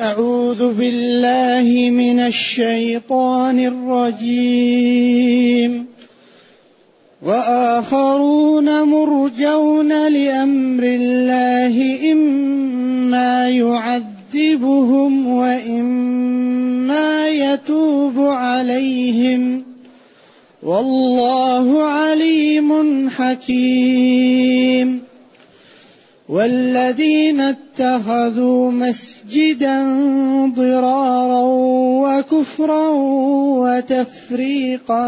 [0.00, 3.80] أعوذ بالله من الشيطان
[4.20, 5.86] الرجيم.
[7.22, 19.64] وآخرون مرجون لأمر الله إما يعذبهم وإما يتوب عليهم.
[20.62, 25.00] والله عليم حكيم.
[26.28, 27.40] والذين
[27.70, 29.78] اتخذوا مسجدا
[30.56, 31.42] ضرارا
[32.02, 32.88] وكفرا
[33.62, 35.04] وتفريقا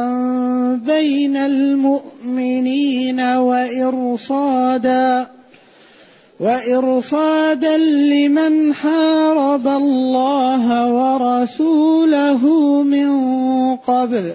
[0.87, 5.27] بين المؤمنين وإرصادا
[6.41, 12.43] وإرصادا لمن حارب الله ورسوله
[12.83, 13.11] من
[13.77, 14.35] قبل.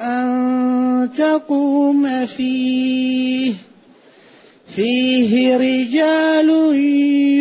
[0.00, 3.52] أن تقوم فيه.
[4.76, 6.50] فيه رجال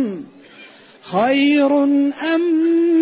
[1.11, 1.83] خير
[2.33, 2.41] أم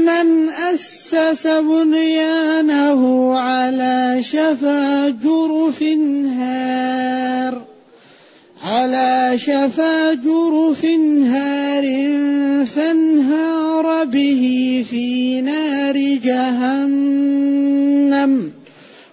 [0.06, 5.84] من أسس بنيانه على شفا جرف
[6.40, 7.62] هار
[8.64, 10.86] على شفا جرف
[11.26, 11.86] هار
[12.66, 17.40] فانهار به في نار جهنم.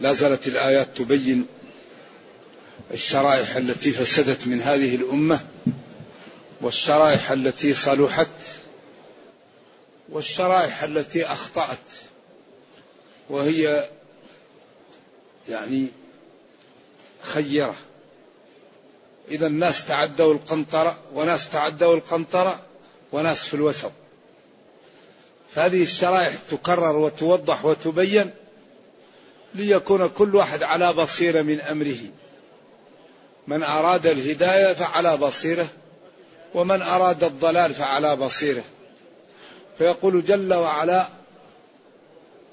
[0.00, 1.46] لا زالت الآيات تبين
[2.92, 5.40] الشرائح التي فسدت من هذه الأمة
[6.60, 8.28] والشرائح التي صلحت
[10.08, 11.78] والشرائح التي أخطأت
[13.30, 13.88] وهي
[15.48, 15.86] يعني
[17.22, 17.74] خيرة.
[19.30, 22.62] إذا الناس تعدوا القنطرة وناس تعدوا القنطرة
[23.12, 23.92] وناس في الوسط.
[25.54, 28.30] فهذه الشرائح تكرر وتوضح وتبين
[29.54, 32.00] ليكون كل واحد على بصيرة من أمره.
[33.46, 35.68] من أراد الهداية فعلى بصيرة
[36.54, 38.64] ومن أراد الضلال فعلى بصيرة.
[39.78, 41.08] فيقول جل وعلا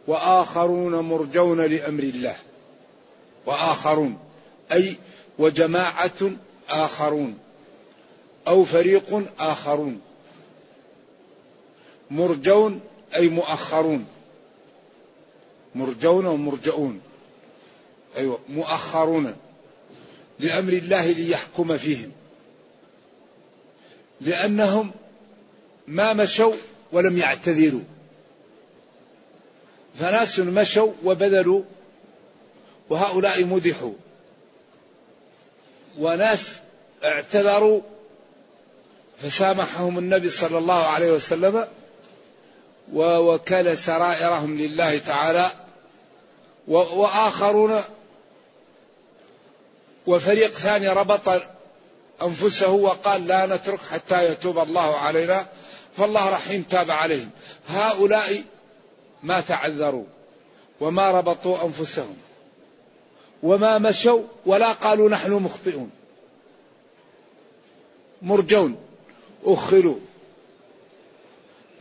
[0.08, 2.36] وآخرون مرجون لأمر الله.
[3.46, 4.20] وآخرون
[4.72, 4.96] أي
[5.40, 6.32] وجماعة
[6.70, 7.38] آخرون
[8.48, 10.02] أو فريق آخرون.
[12.12, 12.82] مرجون
[13.16, 14.06] أي مؤخرون.
[15.80, 17.02] مرجون ومرجؤون
[18.18, 19.36] أيوة مؤخرون.
[20.40, 22.12] لأمر الله ليحكم فيهم.
[24.22, 24.92] لأنهم
[25.88, 26.54] ما مشوا
[26.92, 27.84] ولم يعتذروا.
[30.00, 31.62] فناس مشوا وبذلوا
[32.90, 33.94] وهؤلاء مدحوا.
[36.00, 36.60] وناس
[37.04, 37.82] اعتذروا
[39.22, 41.68] فسامحهم النبي صلى الله عليه وسلم
[42.94, 45.52] ووكل سرائرهم لله تعالى
[46.70, 47.82] وآخرون
[50.08, 51.42] وفريق ثاني ربط
[52.22, 55.48] أنفسه وقال لا نترك حتى يتوب الله علينا
[55.98, 57.30] فالله رحيم تاب عليهم.
[57.68, 58.44] هؤلاء
[59.24, 60.06] ما تعذروا
[60.80, 62.18] وما ربطوا أنفسهم
[63.44, 65.92] وما مشوا ولا قالوا نحن مخطئون.
[68.22, 68.76] مرجون
[69.46, 70.00] أخلوا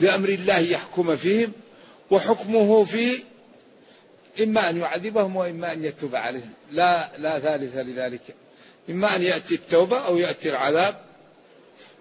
[0.00, 1.52] لأمر الله يحكم فيهم
[2.10, 3.22] وحكمه في
[4.40, 6.52] إما أن يعذبهم وإما أن يتوب عليهم.
[6.72, 8.20] لا لا ثالث لذلك.
[8.90, 11.00] إما أن يأتي التوبة أو يأتي العذاب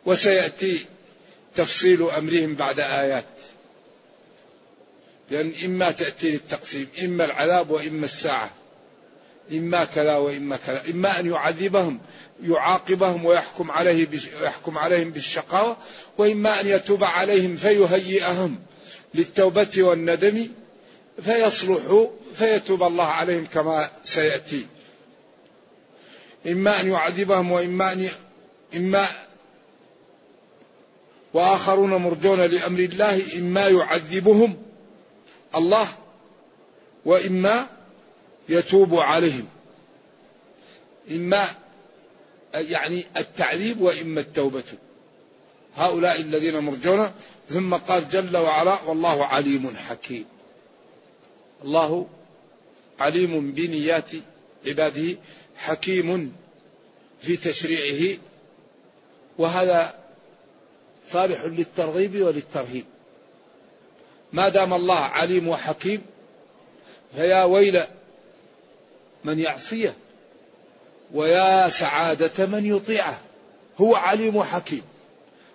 [0.05, 0.85] وسيأتي
[1.55, 3.25] تفصيل أمرهم بعد آيات.
[5.31, 8.49] لأن إما تأتي للتقسيم إما العذاب وإما الساعة.
[9.51, 10.83] إما كذا وإما كذا.
[10.89, 11.99] إما أن يعذبهم
[12.43, 14.07] يعاقبهم ويحكم عليه
[14.41, 15.77] ويحكم عليهم بالشقاوة
[16.17, 18.59] وإما أن يتوب عليهم فيهيئهم
[19.13, 20.47] للتوبة والندم
[21.21, 24.67] فيصلحوا فيتوب الله عليهم كما سيأتي.
[26.47, 28.09] إما أن يعذبهم وإما أن ي...
[28.75, 29.07] إما
[31.33, 34.57] وآخرون مرجون لأمر الله إما يعذبهم
[35.55, 35.87] الله
[37.05, 37.67] وإما
[38.49, 39.47] يتوب عليهم.
[41.11, 41.47] إما
[42.53, 44.63] يعني التعذيب وإما التوبة.
[45.75, 47.11] هؤلاء الذين مرجون
[47.49, 50.25] ثم قال جل وعلا والله عليم حكيم.
[51.63, 52.07] الله
[52.99, 54.11] عليم بنيات
[54.65, 55.17] عباده
[55.57, 56.35] حكيم
[57.21, 58.17] في تشريعه
[59.37, 59.93] وهذا
[61.09, 62.85] صالح للترغيب وللترهيب.
[64.33, 66.01] ما دام الله عليم وحكيم
[67.15, 67.83] فيا ويل
[69.23, 69.95] من يعصيه
[71.13, 73.21] ويا سعادة من يطيعه.
[73.77, 74.81] هو عليم وحكيم.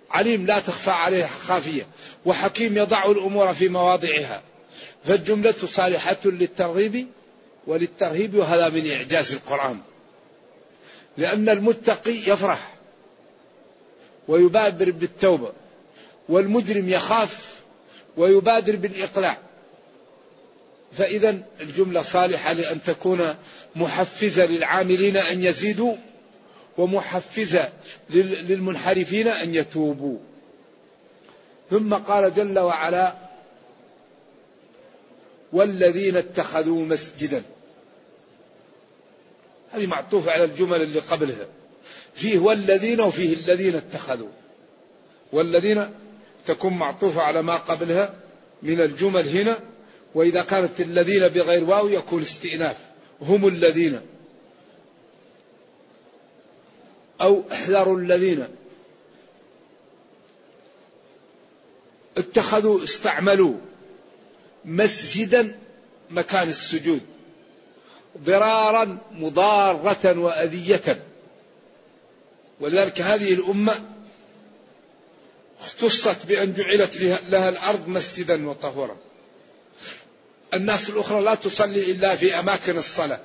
[0.09, 1.87] عليم لا تخفى عليه خافية
[2.25, 4.41] وحكيم يضع الأمور في مواضعها.
[5.05, 7.07] فالجملة صالحة للترغيب
[7.67, 9.79] وللترهيب وهذا من إعجاز القرآن.
[11.17, 12.73] لأن المتقي يفرح
[14.27, 15.51] ويبادر بالتوبة
[16.29, 17.61] والمجرم يخاف
[18.17, 19.37] ويبادر بالإقلاع.
[20.97, 23.35] فإذا الجملة صالحة لأن تكون
[23.75, 25.95] محفزة للعاملين أن يزيدوا
[26.77, 27.69] ومحفزة
[28.09, 30.17] للمنحرفين أن يتوبوا.
[31.69, 33.22] ثم قال جل وعلا
[35.53, 37.43] والذين اتخذوا مسجدا.
[39.71, 41.45] هذه معطوفة على الجمل اللي قبلها.
[42.15, 44.29] فيه والذين وفيه الذين اتخذوا.
[45.31, 45.93] والذين
[46.45, 48.15] تكون معطوفة على ما قبلها
[48.63, 49.59] من الجمل هنا
[50.15, 52.77] وإذا كانت الذين بغير واو يكون استئناف.
[53.21, 54.01] هم الذين.
[57.21, 58.47] أو احذروا الذين.
[62.17, 63.55] اتخذوا استعملوا.
[64.65, 65.59] مسجدا
[66.09, 67.01] مكان السجود.
[68.17, 71.03] ضرارا مضارة وأذية.
[72.59, 73.73] ولذلك هذه الأمة
[75.59, 76.97] اختصت بأن جعلت
[77.29, 78.97] لها الأرض مسجدا وطهورا.
[80.53, 83.19] الناس الأخرى لا تصلي إلا في أماكن الصلاة.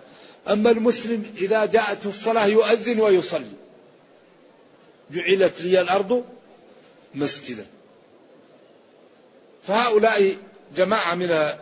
[0.49, 3.52] أما المسلم إذا جاءته الصلاة يؤذن ويصلي.
[5.11, 6.25] جعلت لي الأرض
[7.14, 7.67] مسجدا.
[9.67, 10.37] فهؤلاء
[10.76, 11.55] جماعة من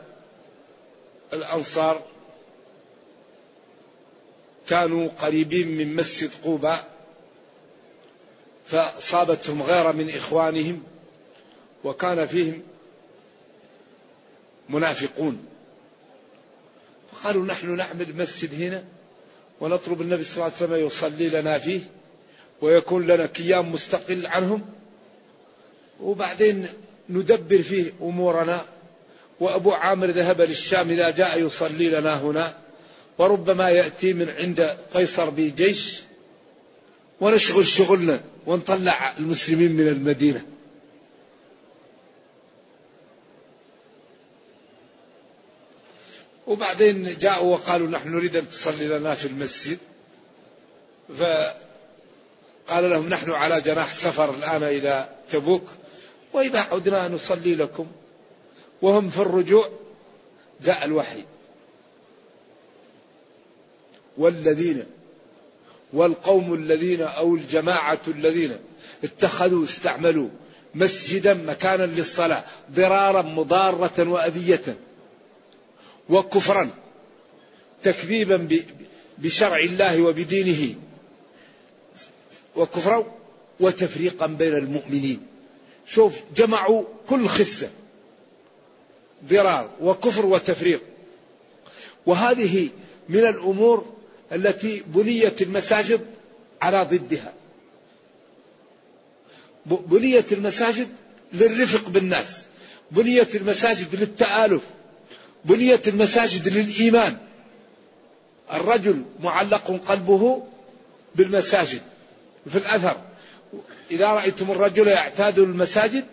[1.33, 2.03] الأنصار
[4.69, 6.79] كانوا قريبين من مسجد قوبة
[8.65, 10.83] فصابتهم غيرة من إخوانهم
[11.85, 12.63] وكان فيهم
[14.69, 15.47] منافقون.
[17.13, 18.85] فقالوا نحن نعمل مسجد هنا
[19.61, 21.81] ونطلب النبي صلى الله عليه وسلم يصلي لنا فيه
[22.61, 24.63] ويكون لنا كيام مستقل عنهم
[26.01, 26.69] وبعدين
[27.09, 28.65] ندبر فيه أمورنا.
[29.41, 32.59] وأبو عامر ذهب للشام إذا جاء يصلي لنا هنا
[33.19, 36.01] وربما يأتي من عند قيصر بجيش
[37.21, 40.45] ونشغل شغلنا ونطلع المسلمين من المدينة.
[46.47, 49.79] وبعدين جاءوا وقالوا نحن نريد أن تصلي لنا في المسجد.
[51.19, 55.65] فقال لهم نحن على جناح سفر الآن إلى تبوك
[56.33, 57.87] وإذا عدنا نصلي لكم.
[58.83, 59.71] وهم في الرجوع
[60.65, 61.25] جاء الوحي.
[64.19, 64.85] والذين
[65.93, 68.57] والقوم الذين أو الجماعة الذين
[69.05, 70.29] اتخذوا استعملوا
[70.75, 74.77] مسجدا مكانا للصلاة ضرارا مضارة وأذية
[76.09, 76.71] وكفرا
[77.83, 78.49] تكذيبا
[79.19, 80.75] بشرع الله وبدينه
[82.57, 83.05] وكفرا
[83.61, 85.27] وتفريقا بين المؤمنين.
[85.87, 87.71] شوف جمعوا كل خسة
[89.25, 90.83] ضرار وكفر وتفريق.
[92.07, 92.69] وهذه
[93.09, 93.97] من الأمور
[94.33, 96.01] التي بنيت المساجد
[96.63, 97.33] على ضدها.
[99.67, 100.89] بنيت المساجد
[101.33, 102.45] للرفق بالناس.
[102.91, 104.63] بنيت المساجد للتآلف.
[105.45, 107.17] بنيت المساجد للإيمان.
[108.53, 110.43] الرجل معلق قلبه
[111.15, 111.81] بالمساجد
[112.51, 112.97] في الأثر.
[113.91, 116.05] إذا رأيتم الرجل يعتاد المساجد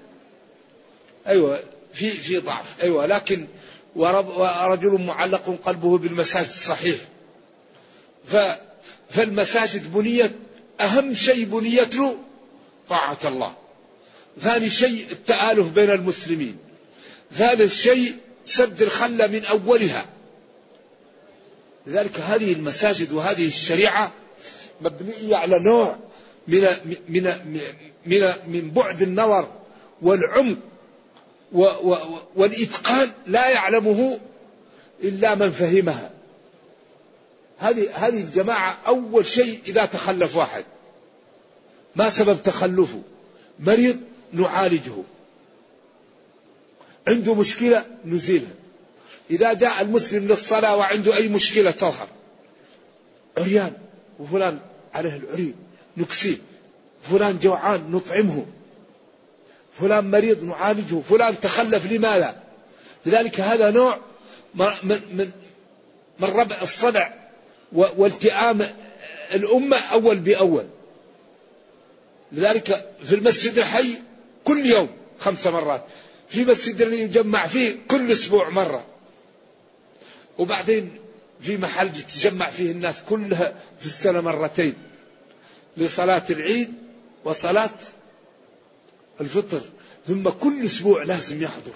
[1.28, 1.60] أيوة
[1.94, 2.84] في في ضعف.
[2.84, 3.48] أيوة لكن
[3.96, 6.96] ورجل معلق قلبه بالمساجد صحيح.
[9.10, 10.32] فالمساجد بنيت
[10.82, 12.18] أهم شيء بنيت له
[12.90, 13.54] طاعة الله.
[14.40, 16.58] ثاني شيء التآلف بين المسلمين.
[17.32, 20.06] ثالث شيء سد الخلة من أولها.
[21.88, 24.12] لذلك هذه المساجد وهذه الشريعة
[24.82, 25.96] مبنية على نوع
[26.48, 26.68] من
[27.10, 27.24] من
[28.06, 29.52] من من بعد النظر
[30.02, 30.58] والعمق
[32.36, 34.20] والإتقان لا يعلمه
[35.04, 36.12] إلا من فهمها.
[37.58, 40.66] هذه هذه الجماعة أول شيء إذا تخلف واحد.
[41.96, 43.02] ما سبب تخلفه؟
[43.60, 44.00] مريض
[44.34, 44.92] نعالجه.
[47.08, 48.54] عنده مشكلة نزيلها.
[49.32, 52.08] إذا جاء المسلم للصلاة وعنده أي مشكلة تظهر.
[53.38, 53.74] عريان.
[54.20, 54.60] وفلان
[54.94, 55.54] عليه العري
[55.98, 56.38] نكسيه.
[57.12, 58.46] فلان جوعان نطعمه.
[59.80, 62.36] فلان مريض نعالجه فلان تخلف لماذا؟
[63.06, 64.00] لذلك هذا نوع
[64.56, 65.32] من, من,
[66.20, 67.10] من ربع الصدع
[67.72, 68.70] والتئام
[69.34, 70.66] الأمة أول بأول.
[72.32, 73.96] لذلك في المسجد الحي
[74.44, 74.90] كل يوم
[75.20, 75.84] خمس مرات.
[76.30, 78.86] في مسجد اللي يجمع فيه كل أسبوع مرة.
[80.38, 80.92] وبعدين
[81.42, 84.74] في محل تجمع فيه الناس كلها في السنة مرتين.
[85.78, 86.74] لصلاة العيد
[87.26, 87.70] وصلاة
[89.22, 89.62] الفطر
[90.08, 91.74] ثم كل أسبوع لازم يحضر.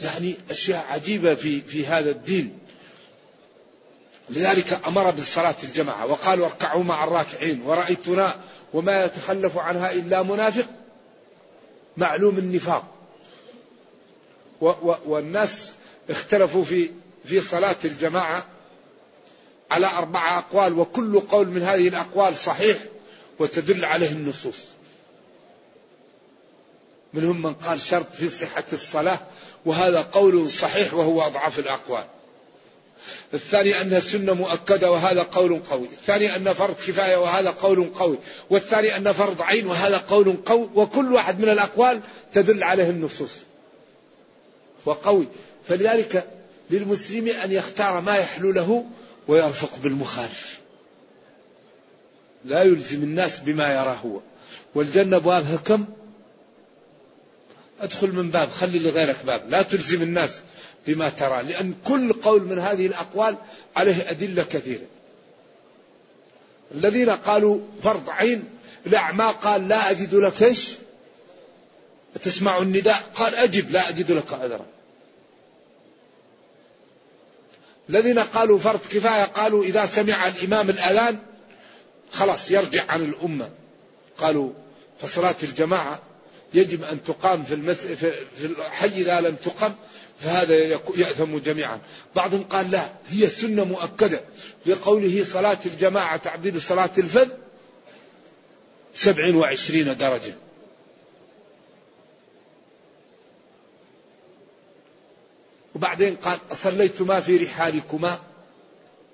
[0.00, 2.58] يعني أشياء عجيبة في, في هذا الدين.
[4.30, 8.40] لذلك أمر بالصلاة الجماعة وقال واركعوا مع الراكعين ورأيتنا
[8.74, 10.66] وما يتخلف عنها إلا منافق.
[11.96, 12.84] معلوم النفاق.
[14.60, 15.72] و و والناس
[16.10, 16.90] اختلفوا في
[17.24, 18.46] في صلاة الجماعة
[19.70, 22.78] على أربعة أقوال وكل قول من هذه الأقوال صحيح
[23.38, 24.56] وتدل عليه النصوص.
[27.14, 29.18] منهم من قال شرط في صحة الصلاة
[29.66, 32.04] وهذا قول صحيح وهو أضعف الأقوال.
[33.34, 35.86] الثاني أنها سنة مؤكدة وهذا قول قوي.
[35.86, 38.18] الثاني أن فرض كفاية وهذا قول قوي.
[38.50, 40.68] والثاني أن فرض عين وهذا قول قوي.
[40.74, 42.00] وكل واحد من الأقوال
[42.34, 43.30] تدل عليه النصوص.
[44.84, 45.26] وقوي.
[45.68, 46.26] فلذلك
[46.70, 48.84] للمسلم أن يختار ما يحلو له
[49.28, 50.60] ويرفق بالمخالف.
[52.44, 54.20] لا يلزم الناس بما يرى هو.
[54.74, 55.84] والجنة أبوابها كم؟
[57.80, 59.50] أدخل من باب خلي لغيرك باب.
[59.50, 60.40] لا تلزم الناس
[60.86, 63.36] بما ترى لأن كل قول من هذه الأقوال
[63.76, 64.86] عليه أدلة كثيرة.
[66.74, 68.44] الذين قالوا فرض عين
[68.86, 70.68] الأعمى قال لا أجد لك إيش؟
[72.24, 74.66] تسمع النداء؟ قال أجب لا أجد لك عذرا.
[77.90, 81.18] الذين قالوا فرض كفاية قالوا إذا سمع الإمام الأذان
[82.12, 83.50] خلاص يرجع عن الأمة.
[84.18, 84.50] قالوا
[85.00, 86.00] فصلاة الجماعة
[86.54, 87.76] يجب أن تقام في, المس...
[87.76, 89.72] في الحي إذا لم تقم
[90.18, 90.54] فهذا
[90.96, 91.80] يأثم جميعا.
[92.16, 94.20] بعضهم قال لا هي سنة مؤكدة.
[94.66, 97.28] لقوله صلاة الجماعة تعديل صلاة الفذ
[98.94, 100.34] سبع وعشرين درجة.
[105.74, 108.18] وبعدين قال صليتما في رحالكما.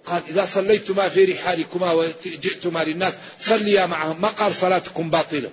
[0.07, 5.51] قال إذا صليتما في رحالكما وجئتما للناس صليا معهم ما قال صلاتكم باطلة.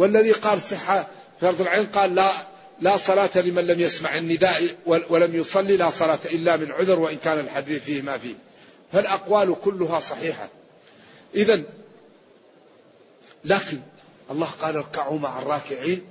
[0.00, 1.08] والذي قال صحة
[1.40, 2.30] فرض العين قال لا
[2.80, 7.38] لا صلاة لمن لم يسمع النداء ولم يصلي لا صلاة إلا من عذر وإن كان
[7.38, 8.34] الحديث فيه ما فيه.
[8.92, 10.48] فالأقوال كلها صحيحة.
[11.34, 11.62] إذا
[13.44, 13.80] لكن
[14.30, 16.02] الله قال اركعوا مع الراكعين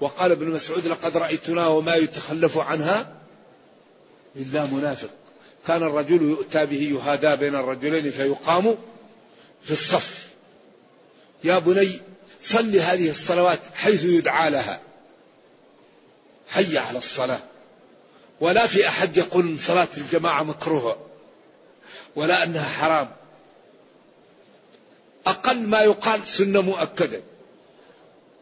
[0.00, 3.12] وقال ابن مسعود لقد رأيتنا وما يتخلف عنها
[4.36, 5.10] إلا منافق.
[5.66, 8.76] كان الرجل يؤتى به يهادى بين الرجلين فيقام
[9.64, 10.28] في الصف.
[11.44, 12.00] يا بني
[12.42, 14.80] صل هذه الصلوات حيث يدعى لها.
[16.48, 17.40] حي على الصلاة.
[18.40, 20.98] ولا في أحد يقول صلاة الجماعة مكروهة
[22.16, 23.10] ولا أنها حرام.
[25.26, 27.20] أقل ما يقال سنة مؤكدة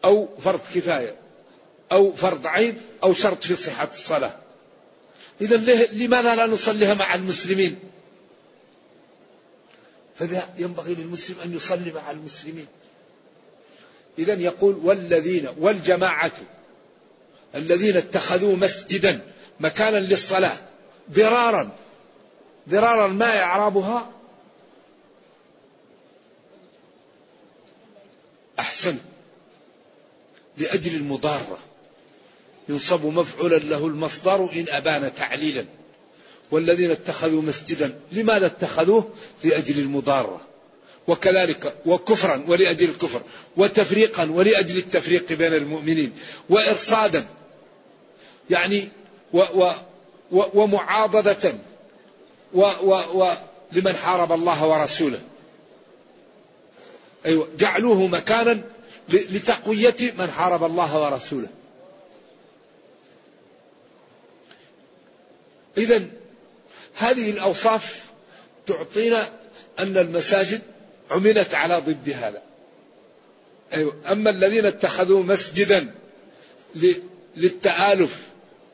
[0.05, 1.17] أو فرض كفاية
[1.93, 4.37] أو فرض عين أو شرط في صحة الصلاة.
[5.41, 5.57] إذا
[5.93, 7.79] لماذا لا نصليها مع المسلمين؟
[10.19, 12.67] فذا ينبغي للمسلم أن يصلي مع المسلمين.
[14.19, 16.33] إذا يقول والذين والجماعة
[17.55, 19.21] الذين اتخذوا مسجدا
[19.61, 20.57] مكانا للصلاة
[21.11, 21.71] ضرارا
[22.69, 24.11] ضرارا ما إعرابها؟
[28.59, 28.97] أحسن.
[30.59, 31.59] لأجل المضارة.
[32.69, 35.65] ينصب مفعولا له المصدر إن أبان تعليلا.
[36.51, 39.11] والذين اتخذوا مسجدا لماذا اتخذوه؟
[39.45, 40.41] لأجل المضارة.
[41.09, 43.23] وكذلك وكفرا ولأجل الكفر
[43.57, 46.13] وتفريقا ولأجل التفريق بين المؤمنين
[46.51, 47.27] وإرصادا
[48.51, 48.89] يعني
[49.33, 49.71] و و
[50.31, 51.55] و ومعاضدة
[52.55, 53.33] و و و
[53.73, 55.21] لمن حارب الله ورسوله.
[57.27, 58.63] أيوة جعلوه مكانا
[59.09, 61.49] لتقوية من حارب الله ورسوله.
[65.79, 66.07] إذا
[66.95, 68.05] هذه الأوصاف
[68.67, 69.29] تعطينا
[69.79, 70.63] أن المساجد
[71.11, 72.43] عملت على ضد هذا.
[73.73, 73.95] أيوة.
[74.13, 75.95] أما الذين اتخذوا مسجدا
[77.37, 78.23] للتآلف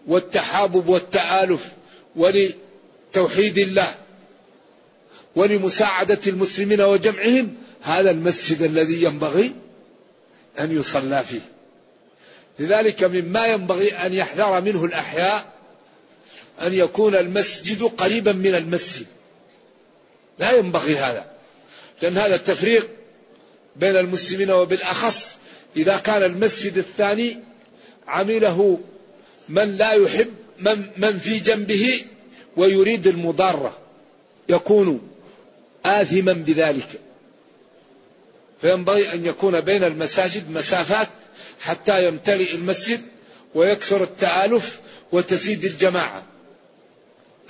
[0.06, 1.72] والتحابب والتآلف
[2.16, 3.94] ولتوحيد الله
[5.36, 9.54] ولمساعدة المسلمين وجمعهم هذا المسجد الذي ينبغي
[10.58, 11.40] أن يصلى فيه.
[12.58, 15.52] لذلك مما ينبغي أن يحذر منه الأحياء
[16.60, 19.06] أن يكون المسجد قريبا من المسجد.
[20.38, 21.31] لا ينبغي هذا.
[22.02, 22.90] لأن هذا التفريق
[23.76, 25.36] بين المسلمين وبالأخص
[25.76, 27.38] إذا كان المسجد الثاني
[28.06, 28.80] عمله
[29.48, 32.04] من لا يحب من, من في جنبه
[32.56, 33.78] ويريد المضارة
[34.48, 35.10] يكون
[35.84, 36.88] آثما بذلك.
[38.60, 41.08] فينبغي أن يكون بين المساجد مسافات
[41.60, 43.00] حتى يمتلئ المسجد
[43.54, 44.80] ويكثر التآلف
[45.12, 46.22] وتزيد الجماعة.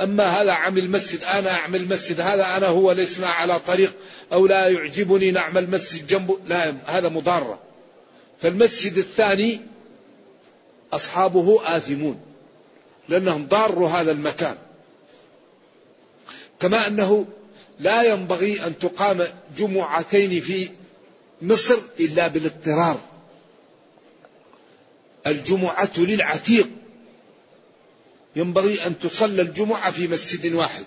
[0.00, 3.94] أما هذا عمل مسجد أنا أعمل مسجد هذا أنا هو لسنا على طريق
[4.32, 7.58] أو لا يعجبني نعمل مسجد جنبه لا هذا مضارة.
[8.42, 9.61] فالمسجد الثاني
[10.92, 12.20] أصحابه آثمون
[13.08, 14.56] لأنهم ضاروا هذا المكان.
[16.61, 17.26] كما أنه
[17.80, 19.25] لا ينبغي أن تقام
[19.58, 20.68] جمعتين في
[21.42, 23.00] مصر إلا بالاضطرار.
[25.26, 26.68] الجمعة للعتيق.
[28.36, 30.84] ينبغي أن تصلى الجمعة في مسجد واحد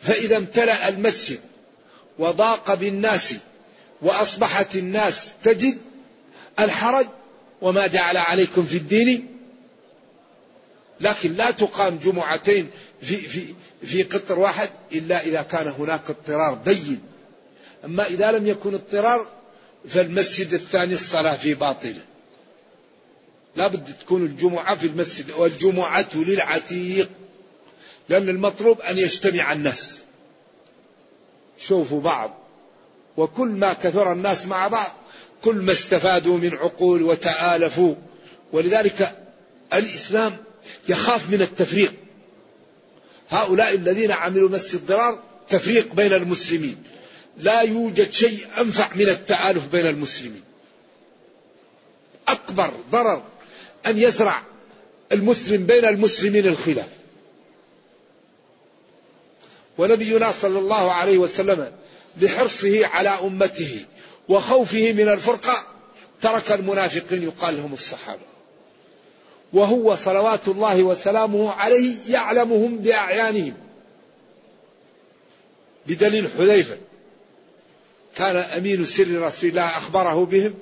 [0.00, 1.40] فإذا امتلأ المسجد
[2.18, 3.34] وضاق بالناس
[4.02, 5.78] وأصبحت الناس تجد
[6.60, 7.06] الحرج
[7.62, 9.36] وما جعل عليكم في الدين
[11.00, 12.70] لكن لا تقام جمعتين
[13.02, 17.00] في في في قطر واحد إلا إذا كان هناك اضطرار بين.
[17.84, 19.26] أما إذا لم يكن اضطرار
[19.88, 22.00] فالمسجد الثاني الصلاة فيه باطله.
[23.56, 27.10] لابد تكون الجمعة في المسجد والجمعة للعتيق.
[28.08, 30.00] لأن المطلوب أن يجتمع الناس.
[31.58, 32.38] شوفوا بعض.
[33.16, 34.92] وكل ما كثر الناس مع بعض
[35.42, 37.94] كل ما استفادوا من عقول وتآلفوا.
[38.52, 39.16] ولذلك
[39.74, 40.36] الإسلام
[40.88, 41.94] يخاف من التفريق.
[43.30, 46.82] هؤلاء الذين عملوا مس الضرار تفريق بين المسلمين.
[47.38, 50.42] لا يوجد شيء أنفع من التآلف بين المسلمين.
[52.28, 53.22] أكبر ضرر
[53.86, 54.42] أن يزرع
[55.12, 56.88] المسلم بين المسلمين الخلاف.
[59.78, 61.72] ونبينا صلى الله عليه وسلم
[62.16, 63.84] بحرصه على أمته
[64.28, 65.66] وخوفه من الفرقة
[66.22, 68.20] ترك المنافقين يقال لهم الصحابة.
[69.52, 73.54] وهو صلوات الله وسلامه عليه يعلمهم بأعيانهم.
[75.86, 76.78] بدليل حذيفة
[78.16, 80.54] كان أمين سر رسول الله أخبره بهم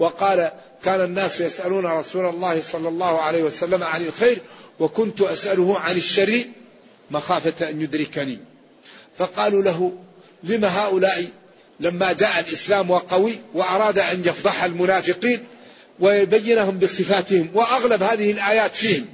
[0.00, 0.50] وقال
[0.84, 4.38] كان الناس يسألون رسول الله صلى الله عليه وسلم عن الخير
[4.80, 6.44] وكنت أسأله عن الشر
[7.10, 8.38] مخافة أن يدركني.
[9.18, 9.92] فقالوا له
[10.42, 11.24] لم هؤلاء
[11.80, 15.44] لما جاء الإسلام وقوي وأراد أن يفضح المنافقين
[16.00, 19.06] ويبينهم بصفاتهم وأغلب هذه الآيات فيهم.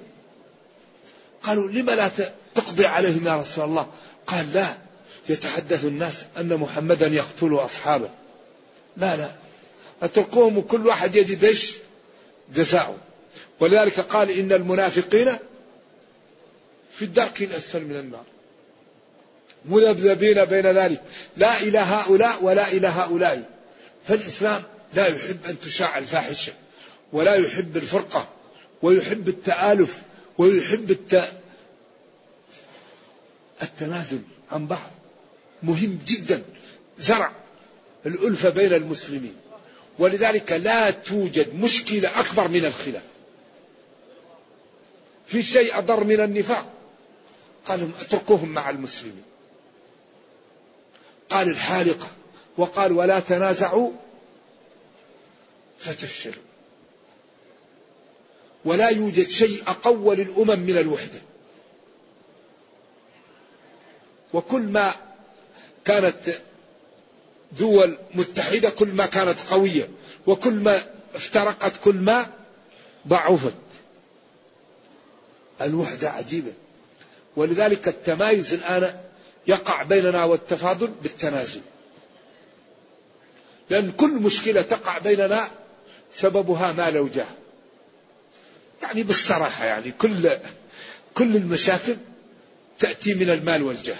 [1.43, 2.11] قالوا لم لا
[2.55, 3.87] تقضي عليهم يا رسول الله؟
[4.27, 4.75] قال لا
[5.29, 8.11] يتحدث الناس أن محمدا يقتل أصحابه.
[8.97, 9.31] لا لا.
[10.03, 11.77] اتركوهم وكل واحد يجد إيش؟
[12.55, 12.97] جزاؤه.
[13.61, 15.37] ولذلك قال إن المنافقين
[16.93, 18.25] في الدرك الأسفل من النار.
[19.65, 21.03] مذبذبين بين ذلك.
[21.37, 23.51] لا إلى هؤلاء ولا إلى هؤلاء.
[24.05, 24.63] فالإسلام
[24.95, 26.53] لا يحب أن تشاع الفاحشة
[27.13, 28.29] ولا يحب الفرقة
[28.83, 30.03] ويحب التآلف
[30.39, 31.33] ويحب الت...
[33.63, 34.21] التنازل
[34.53, 34.91] عن بعض.
[35.63, 36.43] مهم جدا.
[36.99, 37.33] زرع
[38.07, 39.35] الألفة بين المسلمين.
[39.99, 43.03] ولذلك لا توجد مشكلة أكبر من الخلاف.
[45.27, 46.67] في شيء أضر من النفاق.
[47.67, 49.23] قال اتركوهم مع المسلمين.
[51.31, 52.09] قال الحالقة
[52.57, 53.91] وقال ولا تنازعوا
[55.79, 56.43] فتفشلوا.
[58.65, 61.21] ولا يوجد شيء أقوى للأمم من الوحدة.
[64.35, 64.95] وكل ما
[65.85, 66.41] كانت
[67.53, 69.89] دول متحدة كل ما كانت قوية
[70.27, 72.27] وكل ما افترقت كل ما
[73.09, 73.55] ضعفت.
[75.61, 76.53] الوحدة عجيبة.
[77.37, 78.97] ولذلك التمايز الآن
[79.47, 81.61] يقع بيننا والتفاضل بالتنازل.
[83.71, 85.51] لأن كل مشكلة تقع بيننا
[86.13, 87.27] سببها مال وجاه
[88.83, 90.31] يعني بالصراحة يعني كل
[91.15, 91.97] كل المشاكل
[92.79, 93.97] تأتي من المال والجاه.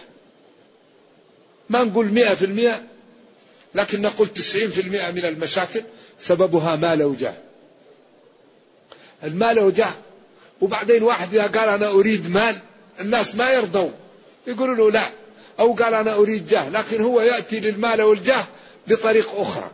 [1.71, 2.83] ما نقول مئة في المئة
[3.77, 5.83] لكن نقول تسعين في المئة من المشاكل
[6.19, 7.35] سببها مال وجاه
[9.25, 9.93] المال وجاه
[10.61, 12.57] وبعدين واحد إذا قال أنا أريد مال
[13.01, 13.93] الناس ما يرضون
[14.47, 15.11] يقولوا له لا
[15.59, 18.45] أو قال أنا أريد جاه لكن هو يأتي للمال والجاه
[18.89, 19.71] بطريق أخرى.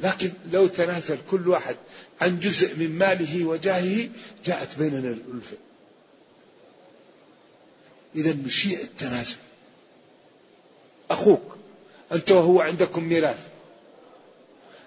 [0.00, 1.76] لكن لو تنازل كل واحد
[2.20, 4.08] عن جزء من ماله وجاهه
[4.46, 5.56] جاءت بيننا الألفة.
[8.16, 9.36] إذا نشيع التنازل.
[11.12, 11.56] أخوك
[12.12, 13.38] أنت وهو عندكم ميراث.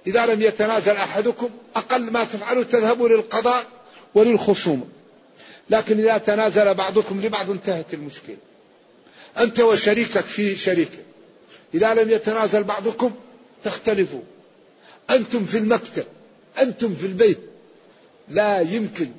[0.08, 3.66] إذا لم يتنازل أحدكم أقل ما تفعلوا تذهبوا للقضاء
[4.16, 4.86] وللخصومة.
[5.70, 8.38] لكن إذا تنازل بعضكم لبعض انتهت المشكلة.
[9.38, 10.92] أنت وشريكك في شريك
[11.74, 13.12] إذا لم يتنازل بعضكم
[13.64, 14.22] تختلفوا.
[15.10, 16.06] أنتم في المكتب
[16.62, 17.40] أنتم في البيت.
[18.30, 19.12] لا يمكن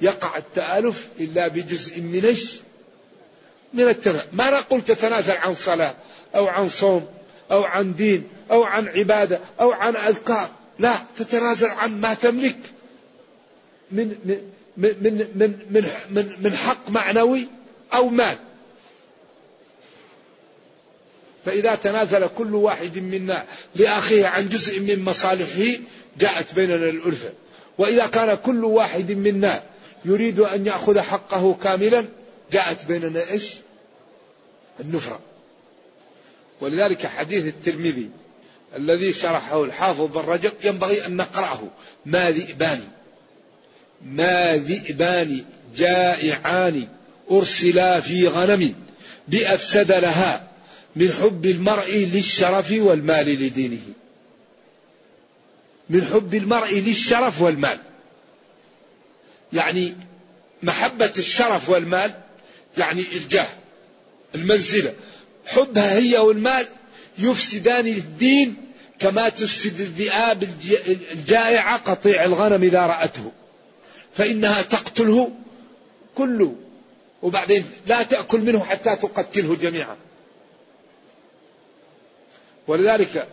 [0.00, 2.54] يقع التآلف إلا بجزء من إيش؟
[3.74, 5.94] من التنازل ما نقول تتنازل عن صلاة
[6.34, 7.06] أو عن صوم
[7.52, 10.48] أو عن دين أو عن عبادة أو عن أذكار.
[10.78, 12.58] لا تتنازل عن ما تملك.
[13.90, 14.38] من من
[14.76, 17.48] من من من من, من حق معنوي
[17.94, 18.36] أو مال.
[21.44, 25.80] فإذا تنازل كل واحد منا لأخيه عن جزء من مصالحه
[26.18, 27.32] جاءت بيننا الألفة.
[27.78, 29.62] وإذا كان كل واحد منا
[30.04, 32.04] يريد أن يأخذ حقه كاملا
[32.52, 33.63] جاءت بيننا إيش؟
[34.80, 35.20] النفرة.
[36.60, 38.10] ولذلك حديث الترمذي
[38.76, 41.60] الذي شرحه الحافظ بن رجب ينبغي أن نقرأه.
[42.06, 42.88] ما ذئبان
[44.04, 45.44] ما ذئبان
[45.76, 46.88] جائعان
[47.30, 48.74] أرسلا في غنم
[49.28, 50.48] بأفسد لها
[50.96, 53.82] من حب المرء للشرف والمال لدينه.
[55.90, 57.78] من حب المرء للشرف والمال.
[59.52, 59.94] يعني
[60.62, 62.14] محبة الشرف والمال
[62.78, 63.46] يعني الجاه.
[64.34, 64.94] المنزلة.
[65.46, 66.66] حبها هي والمال
[67.18, 68.56] يفسدان الدين
[68.98, 70.48] كما تفسد الذئاب
[71.12, 73.32] الجائعة قطيع الغنم إذا رأته.
[74.14, 75.32] فإنها تقتله
[76.14, 76.56] كله
[77.22, 79.96] وبعدين لا تأكل منه حتى تقتله جميعا.
[82.66, 83.28] ولذلك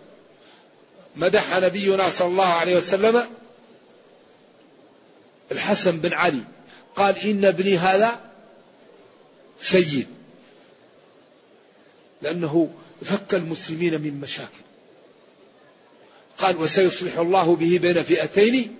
[1.16, 3.24] مدح نبينا صلى الله عليه وسلم
[5.52, 6.44] الحسن بن علي.
[6.96, 8.20] قال إن ابني هذا
[9.60, 10.08] سيد.
[12.22, 12.70] لأنه
[13.02, 14.64] فك المسلمين من مشاكل.
[16.38, 18.76] قال وسيصلح الله به بين فئتين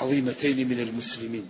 [0.00, 1.48] عظيمتين من المسلمين.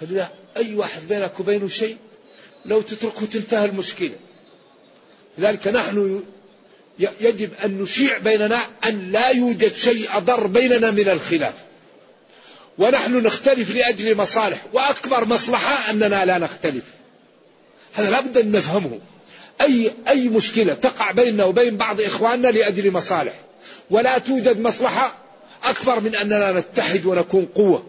[0.00, 1.96] فلذا أي واحد بينك وبينه شيء
[2.64, 4.16] لو تتركه تنتهى المشكلة.
[5.38, 6.24] لذلك نحن
[6.98, 11.54] يجب أن نشيع بيننا أن لا يوجد شيء أضر بيننا من الخلاف.
[12.78, 16.84] ونحن نختلف لأجل مصالح وأكبر مصلحة أننا لا نختلف.
[17.94, 18.98] هذا لابد أن نفهمه.
[19.60, 23.34] أي أي مشكلة تقع بيننا وبين بعض إخواننا لأجل مصالح.
[23.90, 25.18] ولا توجد مصلحة
[25.64, 27.86] أكبر من أننا نتحد ونكون قوة.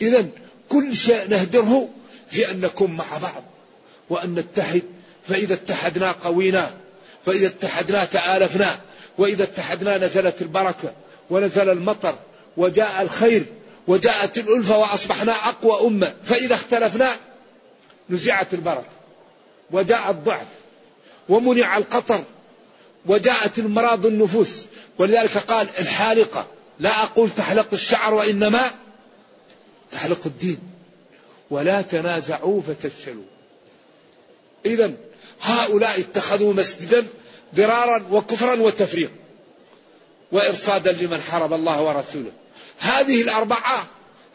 [0.00, 0.28] إذا
[0.68, 1.88] كل شيء نهدره
[2.30, 3.42] في أن نكون مع بعض
[4.10, 4.82] وأن نتحد.
[5.28, 6.74] فإذا اتحدنا قوينا
[7.26, 8.80] فإذا اتحدنا تآلفنا
[9.18, 10.92] وإذا اتحدنا نزلت البركة
[11.30, 12.14] ونزل المطر
[12.56, 13.44] وجاء الخير
[13.86, 16.14] وجاءت الألفة وأصبحنا أقوى أمة.
[16.24, 17.10] فإذا اختلفنا
[18.10, 18.88] نزعت البركة
[19.70, 20.46] وجاء الضعف
[21.28, 22.24] ومنع القطر
[23.06, 24.66] وجاءت المراض النفوس.
[24.98, 26.46] ولذلك قال الحالقة
[26.78, 28.70] لا أقول تحلق الشعر وإنما
[29.92, 30.58] تحلق الدين.
[31.50, 33.24] ولا تنازعوا فتفشلوا.
[34.66, 34.92] إذا
[35.42, 37.06] هؤلاء اتخذوا مسجدا
[37.54, 39.10] ضرارا وكفرا وتفريق
[40.32, 42.32] وإرصادا لمن حارب الله ورسوله.
[42.78, 43.86] هذه الأربعة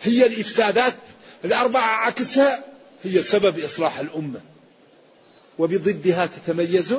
[0.01, 0.95] هي الإفسادات
[1.45, 2.72] الأربعة عكسها
[3.03, 4.41] هي سبب إصلاح الأمة
[5.59, 6.95] وبضدها تتميز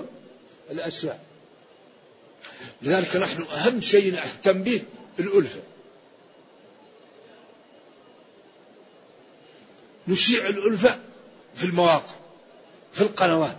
[0.71, 1.21] الأشياء.
[2.83, 4.83] لذلك نحن أهم شيء نهتم به
[5.19, 5.61] الألفة.
[10.09, 10.99] نشيع الألفة
[11.55, 12.15] في المواقع
[12.93, 13.57] في القنوات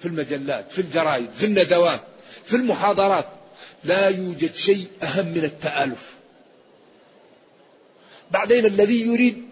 [0.00, 2.00] في المجلات في الجرائد في الندوات
[2.44, 3.28] في المحاضرات.
[3.84, 6.14] لا يوجد شيء أهم من التآلف.
[8.30, 9.47] بعدين الذي يريد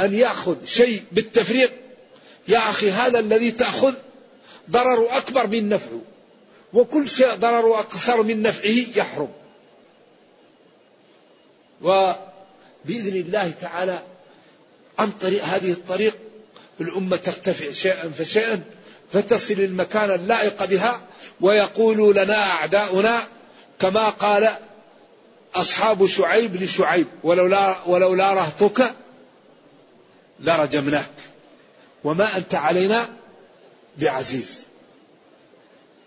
[0.00, 1.72] أن يأخذ شيء بالتفريق.
[2.48, 3.94] يا أخي هذا الذي تأخذ
[4.70, 6.00] ضرر أكبر من نفعه.
[6.72, 9.28] وكل شيء ضرر أكثر من نفعه يحرم.
[11.82, 14.02] وبإذن الله تعالى
[14.98, 16.18] عن طريق هذه الطريق
[16.80, 18.62] الأمة ترتفع شيئا فشيئا
[19.12, 21.00] فتصل المكان اللائق بها
[21.40, 23.22] ويقول لنا أعداؤنا
[23.80, 24.54] كما قال
[25.54, 28.94] أصحاب شعيب لشعيب ولولا, ولولا رهطك
[30.40, 31.10] لرجمناك
[32.04, 33.08] وما أنت علينا
[33.98, 34.62] بعزيز.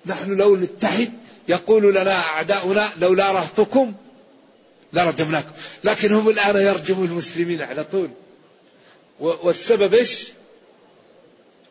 [0.05, 1.13] نحن لو نتحد
[1.47, 3.93] يقول لنا أعداؤنا لولا رهطكم
[4.93, 5.51] لرجمناكم
[5.83, 8.09] لكن هم الآن يرجموا المسلمين على طول.
[9.19, 10.27] والسبب إيش؟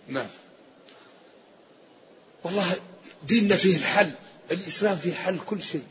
[0.09, 0.27] نعم.
[2.45, 2.77] والله
[3.27, 4.11] ديننا فيه الحل
[4.51, 5.85] الإسلام فيه حل كل شيء.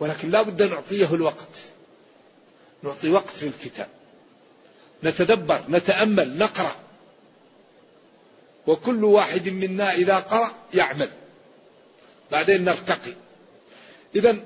[0.00, 1.58] ولكن لا بد نعطيه الوقت.
[2.82, 3.88] نعطي وقت في الكتاب.
[5.04, 6.74] نتدبر نتأمل نقرأ.
[8.66, 11.08] وكل واحد منا إذا قرأ يعمل.
[12.32, 13.14] بعدين نرتقي
[14.16, 14.36] إذا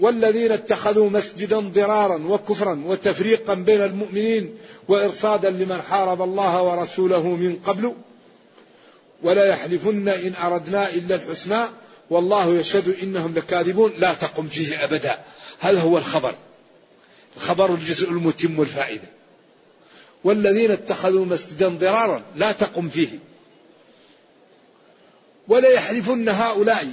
[0.00, 7.94] والذين اتخذوا مسجدا ضرارا وكفرا وتفريقا بين المؤمنين وإرصادا لمن حارب الله ورسوله من قبل
[9.22, 11.64] ولا يحلفن إن أردنا إلا الحسنى
[12.10, 15.18] والله يشهد إنهم لكاذبون لا تقم فيه أبدا.
[15.60, 16.34] هذا هو الخبر.
[17.36, 19.08] الخبر الجزء المتم الفائدة
[20.24, 23.08] والذين اتخذوا مسجدا ضرارا لا تقم فيه
[25.48, 26.92] ولا يحلفن هؤلاء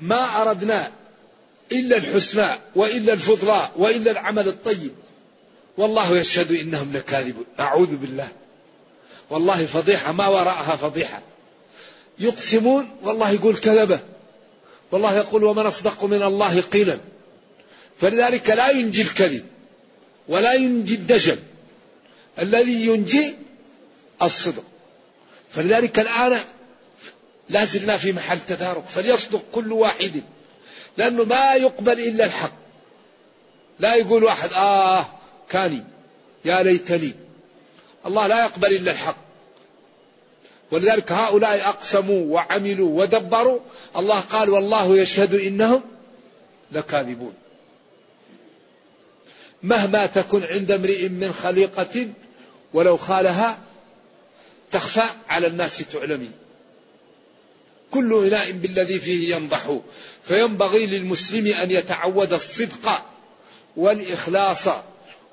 [0.00, 0.92] ما أردنا
[1.72, 4.90] إلا الحسنى وإلا الفضلاء وإلا العمل الطيب.
[5.76, 7.44] والله يشهد إنهم لكاذبون.
[7.60, 8.28] أعوذ بالله.
[9.30, 11.22] والله فضيحة ما وراءها فضيحة.
[12.18, 14.00] يقسمون والله يقول كذبة.
[14.92, 16.98] والله يقول ومن أصدق من الله قيلا.
[17.98, 19.44] فلذلك لا ينجي الكذب
[20.28, 21.38] ولا ينجي الدجل.
[22.40, 23.34] الذي ينجي
[24.22, 24.64] الصدق.
[25.50, 26.40] فلذلك الآن
[27.48, 30.22] لا زلنا في محل تدارك فليصدق كل واحد
[30.96, 32.52] لأنه ما يقبل إلا الحق.
[33.78, 35.06] لا يقول واحد آه
[35.48, 35.84] كاني
[36.44, 37.14] يا ليتني.
[38.06, 39.16] الله لا يقبل إلا الحق.
[40.70, 43.60] ولذلك هؤلاء أقسموا وعملوا ودبروا.
[43.96, 45.82] الله قال والله يشهد إنهم
[46.72, 47.34] لكاذبون.
[49.62, 52.08] مهما تكن عند امرئ من خليقة
[52.74, 53.58] ولو خالها
[54.70, 56.30] تخفى على الناس تعلمي.
[57.90, 59.78] كل إناء بالذي فيه ينضح.
[60.24, 63.04] فينبغي للمسلم أن يتعود الصدق
[63.76, 64.68] والإخلاص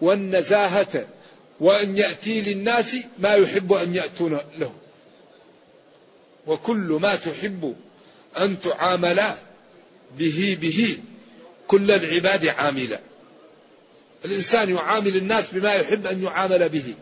[0.01, 1.07] والنزاهة
[1.59, 4.73] وأن يأتي للناس ما يحب أن يأتون له.
[6.47, 7.75] وكل ما تحب
[8.37, 9.23] أن تعامل
[10.17, 10.97] به به
[11.67, 12.99] كل العباد عاملا.
[14.25, 16.95] الإنسان يعامل الناس بما يحب أن يعامل به.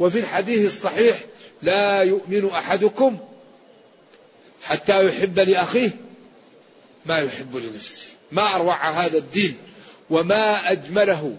[0.00, 1.18] وفي الحديث الصحيح
[1.62, 3.18] لا يؤمن أحدكم
[4.62, 5.90] حتى يحب لأخيه
[7.06, 9.56] ما يحب لنفسه ما أروع هذا الدين
[10.10, 11.36] وما أجمله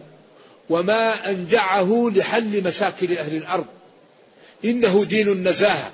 [0.69, 3.65] وما أنجعه لحل مشاكل أهل الأرض.
[4.65, 5.91] إنه دين النزاهة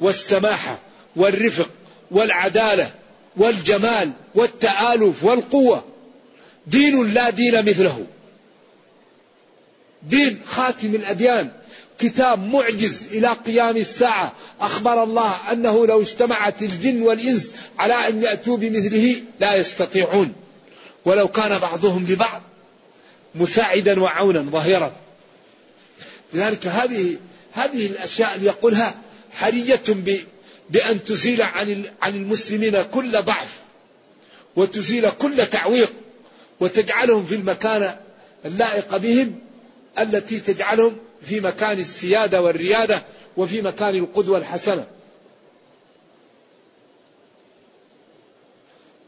[0.00, 0.78] والسماحة
[1.16, 1.70] والرفق
[2.10, 2.90] والعدالة
[3.36, 5.84] والجمال والتآلف والقوة.
[6.66, 8.06] دين لا دين مثله.
[10.02, 11.50] دين خاتم الأديان.
[11.98, 14.32] كتاب معجز إلى قيام الساعة.
[14.60, 20.32] أخبر الله أنه لو اجتمعت الجن والإنس على أن يأتوا بمثله لا يستطيعون.
[21.04, 22.42] ولو كان بعضهم لبعض
[23.34, 24.92] مساعدا وعونا ظهيرا
[26.34, 27.16] لذلك هذه
[27.52, 28.94] هذه الأشياء اللي يقولها
[29.32, 29.82] حرية
[30.70, 33.58] بأن تزيل عن عن المسلمين كل ضعف
[34.56, 35.92] وتزيل كل تعويق
[36.60, 37.96] وتجعلهم في المكان
[38.44, 39.38] اللائق بهم
[39.98, 43.02] التي تجعلهم في مكان السيادة والريادة
[43.36, 44.86] وفي مكان القدوة الحسنة.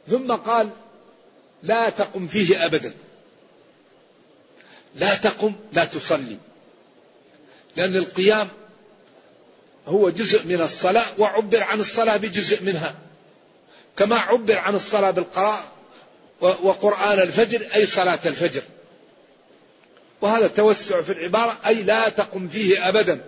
[0.08, 0.68] ثم قال
[1.62, 2.94] لا تقم فيه أبدا.
[4.94, 6.36] لا تقم لا تصلي.
[7.76, 8.48] لأن القيام
[9.86, 12.94] هو جزء من الصلاة وعبر عن الصلاة بجزء منها.
[13.96, 15.72] كما عبر عن الصلاة بالقراءة
[16.40, 18.62] وقرآن الفجر أي صلاة الفجر.
[20.20, 23.24] وهذا توسع في العبارة أي لا تقم فيه أبدا.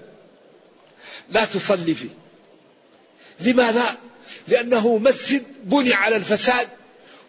[1.31, 2.09] لا تصلي فيه.
[3.40, 3.98] لماذا؟
[4.48, 6.68] لأنه مسجد بني على الفساد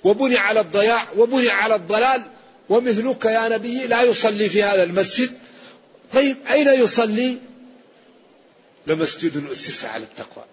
[0.03, 2.23] وبني على الضياع وبني على الضلال
[2.69, 5.31] ومثلك يا نبي لا يصلي في هذا المسجد.
[6.13, 7.37] طيب أين يصلي؟
[8.87, 10.45] لمسجد أسس على التقوى.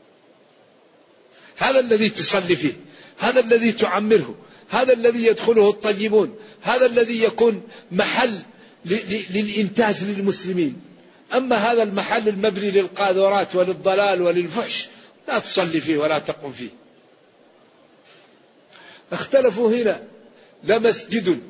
[1.59, 2.73] هذا الذي تصلي فيه
[3.19, 4.35] هذا الذي تعمره
[4.69, 8.39] هذا الذي يدخله الطيبون هذا الذي يكون محل
[9.31, 10.81] للإنتاج للمسلمين.
[11.35, 14.89] أما هذا المحل المبني للقاذورات وللضلال وللفحش
[15.29, 16.69] لا تصلي فيه ولا تقم فيه.
[19.13, 20.03] اختلفوا هنا.
[20.65, 21.43] لمسجد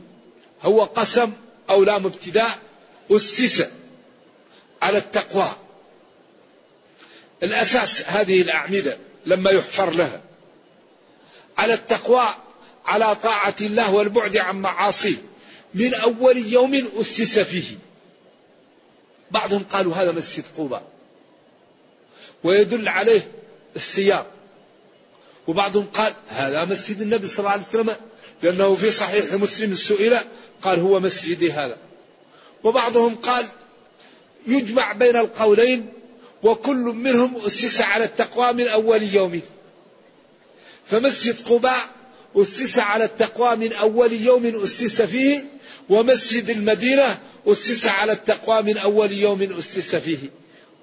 [0.62, 1.32] هو قسم
[1.70, 2.58] أو لام ابتداء
[3.10, 3.66] أسس
[4.82, 5.52] على التقوى.
[7.42, 10.20] الأساس هذه الأعمدة لما يحفر لها.
[11.58, 12.28] على التقوى
[12.86, 15.16] على طاعة الله والبعد عن معاصيه.
[15.74, 17.76] من أول يوم أسس فيه.
[19.30, 20.82] بعضهم قالوا هذا مسجد قوبة
[22.44, 23.28] ويدل عليه
[23.76, 24.26] السياق.
[25.46, 27.96] وبعضهم قال هذا مسجد النبي صلى الله عليه وسلم
[28.42, 30.18] لأنه في صحيح مسلم سئل
[30.62, 31.76] قال هو مسجدي هذا.
[32.64, 33.46] وبعضهم قال
[34.46, 35.92] يجمع بين القولين
[36.42, 39.40] وكل منهم أسس على التقوى من أول يوم.
[40.86, 41.88] فمسجد قباء
[42.36, 45.44] أسس على التقوى من أول يوم أسس فيه
[45.90, 50.18] ومسجد المدينة أسس على التقوى من أول يوم أسس فيه.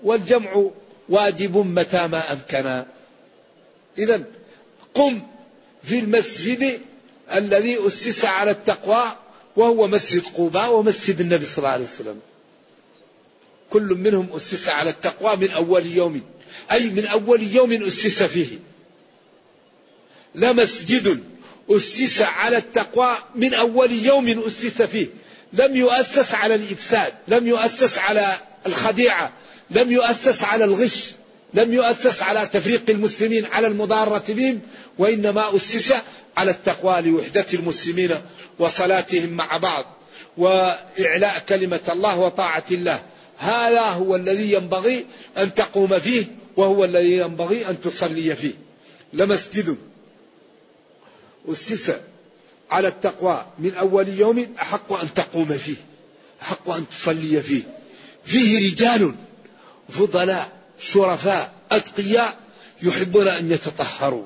[0.03, 0.65] والجمع
[1.09, 2.85] واجب متى ما أمكن.
[3.97, 4.23] إذا
[4.93, 5.21] قم
[5.83, 6.79] في المسجد
[7.33, 9.03] الذي أسس على التقوى
[9.55, 12.19] وهو مسجد قباء ومسجد النبي صلى الله عليه وسلم.
[13.69, 16.21] كل منهم أسس على التقوى من أول يوم
[16.71, 18.59] أي من أول يوم أسس فيه.
[20.35, 21.23] لمسجد
[21.69, 25.07] أسس على التقوى من أول يوم أسس فيه.
[25.53, 29.31] لم يؤسس على الإفساد لم يؤسس على الخديعة
[29.71, 31.11] لم يؤسس على الغش
[31.53, 34.59] لم يؤسس على تفريق المسلمين على المضارة بهم
[34.97, 35.93] وإنما أسس
[36.37, 38.15] على التقوى لوحدة المسلمين
[38.59, 39.85] وصلاتهم مع بعض
[40.37, 43.03] وإعلاء كلمة الله وطاعة الله.
[43.37, 45.05] هذا هو الذي ينبغي
[45.37, 46.25] أن تقوم فيه
[46.57, 48.53] وهو الذي ينبغي أن تصلي فيه.
[49.13, 49.77] لمسجد
[51.47, 51.91] أسس
[52.71, 53.45] على التقوى.
[53.59, 55.75] من أول يوم أحق أن تقوم فيه
[56.41, 57.63] أحق أن تصلي فيه.
[58.25, 59.15] فيه رجال
[59.89, 62.37] فضلاء شرفاء أتقياء
[62.81, 64.25] يحبون أن يتطهروا.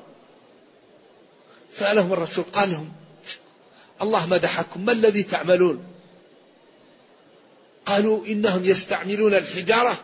[1.78, 2.92] سألهم الرسول قال لهم
[4.02, 5.84] الله مدحكم ما الذي تعملون؟
[7.86, 9.98] قالوا إنهم يستعملون الحجارة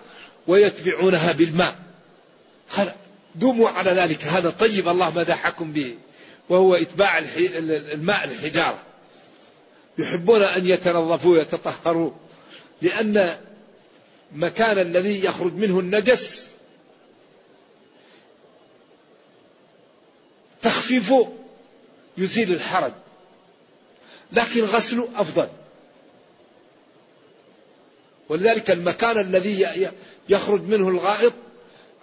[0.46, 1.76] ويتبعونها بالماء.
[2.76, 2.92] قال
[3.34, 5.94] دوموا على ذلك هذا طيب الله مدحكم به.
[6.48, 8.82] وهو إتباع الماء الحجارة
[9.98, 12.10] يحبون أن يتنظفوا ويتطهروا
[12.82, 13.36] لأن
[14.32, 16.46] مكان الذي يخرج منه النجس
[20.62, 21.32] تخفيفه
[22.18, 22.92] يزيل الحرج
[24.32, 25.48] لكن غسله أفضل.
[28.28, 29.90] ولذلك المكان الذي
[30.28, 31.32] يخرج منه الغائط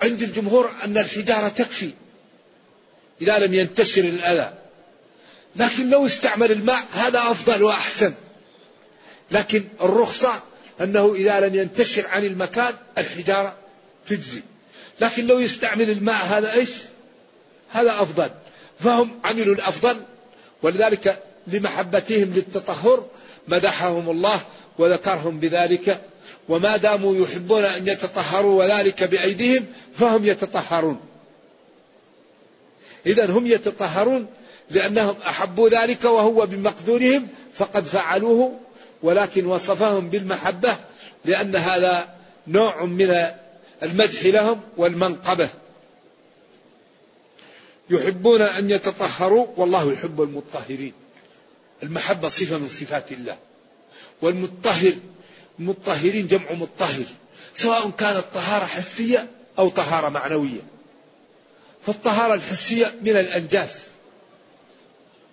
[0.01, 1.91] عند الجمهور أن الحجارة تكفي.
[3.23, 4.53] إذا لم ينتشر الأذى.
[5.55, 8.13] لكن لو استعمل الماء هذا أفضل وأحسن.
[9.31, 10.41] لكن الرخصة
[10.81, 13.55] أنه إذا لم ينتشر عن المكان الحجارة
[14.09, 14.41] تجزي.
[15.01, 16.69] لكن لو يستعمل الماء هذا إيش؟
[17.71, 18.29] هذا أفضل.
[18.79, 19.95] فهم عملوا الأفضل
[20.61, 23.05] ولذلك لمحبتهم للتطهر
[23.47, 24.41] مدحهم الله
[24.77, 26.01] وذكرهم بذلك.
[26.49, 31.12] وما داموا يحبون أن يتطهروا وذلك بأيديهم فهم يتطهرون.
[33.05, 34.27] إذا هم يتطهرون
[34.69, 38.59] لأنهم أحبوا ذلك وهو بمقدورهم فقد فعلوه
[39.03, 40.75] ولكن وصفهم بالمحبة
[41.25, 42.09] لأن هذا
[42.47, 43.27] نوع من
[43.83, 45.49] المدح لهم والمنقبة.
[47.89, 50.93] يحبون أن يتطهروا والله يحب المطهرين.
[51.83, 53.37] المحبة صفة من صفات الله.
[54.21, 54.93] والمطهر
[55.59, 57.05] المطهرين جمع مطهر
[57.55, 59.27] سواء كانت طهارة حسية
[59.59, 60.72] أو طهارة معنوية.
[61.85, 63.83] فالطهارة الحسية من الأنجاس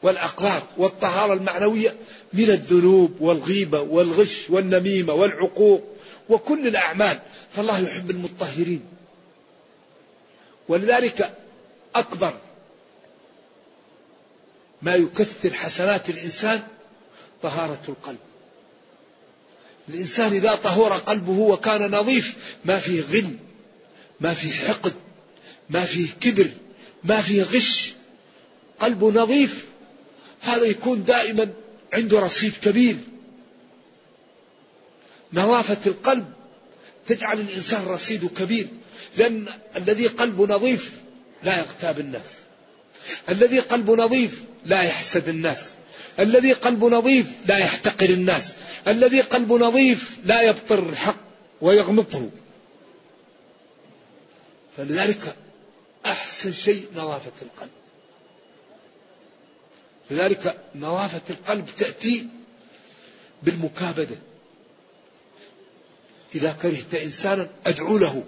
[0.02, 1.96] والأقدار والطهارة المعنوية
[2.32, 5.84] من الذنوب والغيبة والغش والنميمة والعقوق
[6.28, 7.20] وكل الأعمال.
[7.52, 8.82] فالله يحب المطهرين.
[10.68, 11.34] ولذلك
[11.94, 12.34] أكبر
[14.82, 16.62] ما يكثر حسنات الإنسان
[17.42, 18.18] طهارة القلب.
[19.88, 23.36] الإنسان إذا طهر قلبه وكان نظيف ما فيه غل
[24.20, 24.92] ما فيه حقد
[25.70, 26.48] ما فيه كبر
[27.04, 27.92] ما فيه غش
[28.80, 29.64] قلبه نظيف
[30.40, 31.48] هذا يكون دائما
[31.92, 32.96] عنده رصيد كبير.
[35.32, 36.32] نظافة القلب
[37.06, 38.66] تجعل الإنسان رصيده كبير
[39.16, 40.92] لأن الذي قلبه نظيف
[41.42, 42.26] لا يغتاب الناس.
[43.28, 45.60] الذي قلبه نظيف لا يحسد الناس.
[46.18, 48.52] الذي قلبه نظيف لا يحتقر الناس.
[48.88, 51.16] الذي قلبه نظيف لا يبطر الحق
[51.60, 52.30] ويغمطه.
[54.76, 55.36] فلذلك
[56.06, 57.70] أحسن شيء نظافة القلب.
[60.10, 62.26] لذلك نظافة القلب تأتي
[63.42, 64.16] بالمكابدة.
[66.34, 68.24] إذا كرهت إنسانا أدعو له.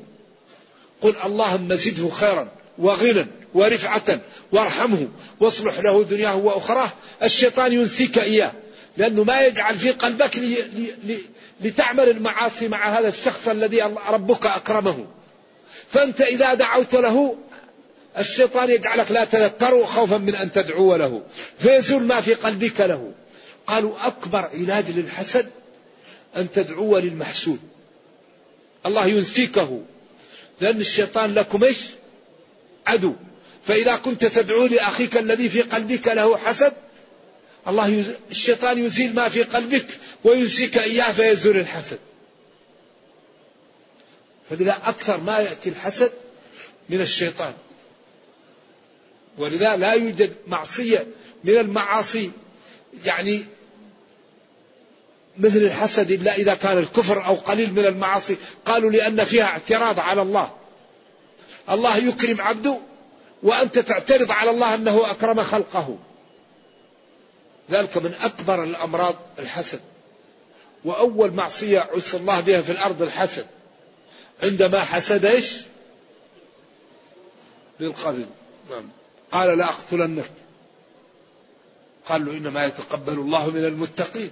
[1.00, 2.48] قل اللهم زده خيرا
[2.78, 4.20] وغنى ورفعة
[4.52, 5.08] وارحمه
[5.40, 6.90] واصلح له دنياه وأخراه.
[7.22, 8.52] الشيطان ينسيك إياه.
[8.96, 10.62] لأنه ما يجعل في قلبك لي
[11.04, 11.22] لي
[11.60, 15.06] لتعمل المعاصي مع هذا الشخص الذي ربك أكرمه.
[15.88, 17.36] فأنت إذا دعوت له
[18.18, 21.22] الشيطان يجعلك لا تذكره خوفا من أن تدعو له.
[21.58, 23.12] فيزول ما في قلبك له.
[23.66, 25.50] قالوا أكبر علاج للحسد
[26.36, 27.58] أن تدعو للمحسود.
[28.86, 29.82] الله ينسيكه.
[30.60, 31.78] لأن الشيطان لكم إيش؟
[32.86, 33.14] عدو.
[33.64, 36.72] فإذا كنت تدعو لأخيك الذي في قلبك له حسد
[37.68, 38.06] الله يز...
[38.30, 39.86] الشيطان يزيل ما في قلبك
[40.24, 41.98] وينسيك إياه فيزول الحسد.
[44.50, 46.12] فلذا أكثر ما يأتي الحسد
[46.90, 47.52] من الشيطان.
[49.38, 51.06] ولذا لا يوجد معصية
[51.44, 52.30] من المعاصي.
[53.04, 53.44] يعني
[55.38, 58.36] مثل الحسد إلا إذا كان الكفر أو قليل من المعاصي.
[58.64, 60.50] قالوا لأن فيها اعتراض على الله.
[61.70, 62.78] الله يكرم عبده
[63.42, 65.98] وأنت تعترض على الله أنه أكرم خلقه.
[67.70, 69.80] ذلك من أكبر الأمراض الحسد.
[70.84, 73.46] وأول معصية عصى الله بها في الأرض الحسد.
[74.42, 75.62] عندما حسد إيش؟
[77.80, 78.26] للقبل
[78.70, 78.88] نعم.
[79.32, 80.30] قال لا أقتلنك.
[82.08, 84.30] قال له إنما يتقبل الله من المتقين.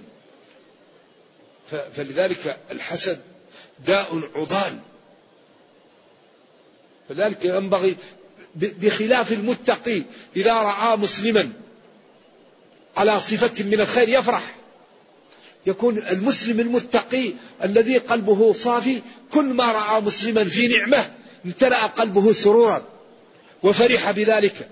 [1.95, 3.21] فلذلك الحسد
[3.85, 4.79] داء عضال.
[7.09, 7.95] فذلك ينبغي
[8.55, 10.03] بخلاف المتقي
[10.35, 11.49] إذا رأى مسلما
[12.97, 14.55] على صفة من الخير يفرح.
[15.65, 17.33] يكون المسلم المتقي
[17.63, 19.01] الذي قلبه صافي
[19.33, 21.11] كل ما رأى مسلما في نعمة
[21.45, 22.83] امتلأ قلبه سرورا
[23.63, 24.69] وفرح بذلك.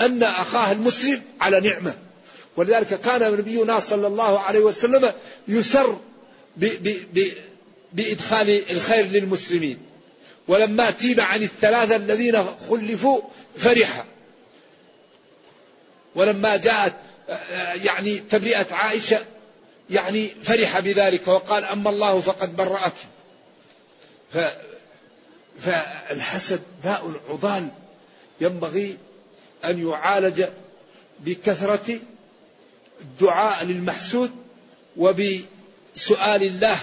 [0.00, 1.94] أن أخاه المسلم على نعمة.
[2.56, 5.12] ولذلك كان نبينا صلى الله عليه وسلم
[5.48, 5.98] يسر
[7.92, 9.78] بإدخال الخير للمسلمين.
[10.48, 13.20] ولما تيب عن الثلاثة الذين خلفوا
[13.56, 14.04] فرح.
[16.14, 16.94] ولما جاءت
[17.84, 19.24] يعني تبرئة عائشة
[19.90, 22.94] يعني فرح بذلك وقال أما الله فقد برأك.
[24.32, 24.38] ف
[25.60, 27.68] فالحسد داء عضال
[28.40, 28.96] ينبغي
[29.64, 30.44] أن يعالج
[31.20, 31.98] بكثرة
[33.00, 34.30] الدعاء للمحسود
[34.96, 36.78] وبسؤال الله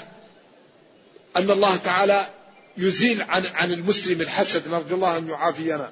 [1.35, 2.29] أن الله تعالى
[2.77, 5.91] يزيل عن عن المسلم الحسد نرجو الله أن يعافينا.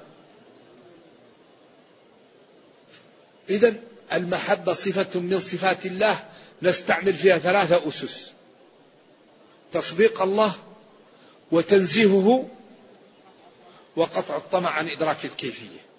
[3.50, 3.74] إذا
[4.12, 6.24] المحبة صفة من صفات الله
[6.62, 8.30] نستعمل فيها ثلاثة أسس.
[9.72, 10.54] تصديق الله
[11.52, 12.48] وتنزيهه
[13.96, 15.91] وقطع الطمع عن إدراك الكيفية.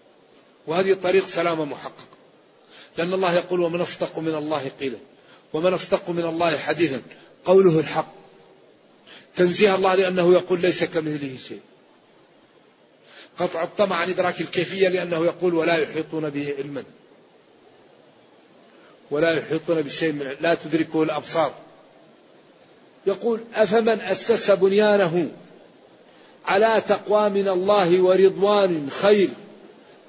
[0.68, 2.08] وهذه طريق سلامة محقق.
[2.98, 4.98] لأن الله يقول ومن أصدق من الله قيلا
[5.54, 7.02] ومن أصدق من الله حديثا
[7.46, 8.14] قوله الحق.
[9.36, 11.60] تنزيه الله لأنه يقول ليس كمثله شيء.
[13.40, 16.84] قطع الطمع عن إدراك الكيفية لأنه يقول ولا يحيطون به علما.
[19.12, 21.54] ولا يحيطون بشيء من لا تدركه الأبصار.
[23.08, 25.32] يقول أفمن أسس بنيانه
[26.46, 29.30] على تقوى من الله ورضوان خير؟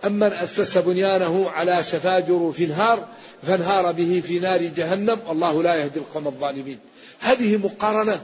[0.07, 3.09] أمن أسس بنيانه على شفا جروف نهار
[3.42, 6.78] فانهار به في نار جهنم والله لا يهدي القوم الظالمين.
[7.20, 8.22] هذه مقارنة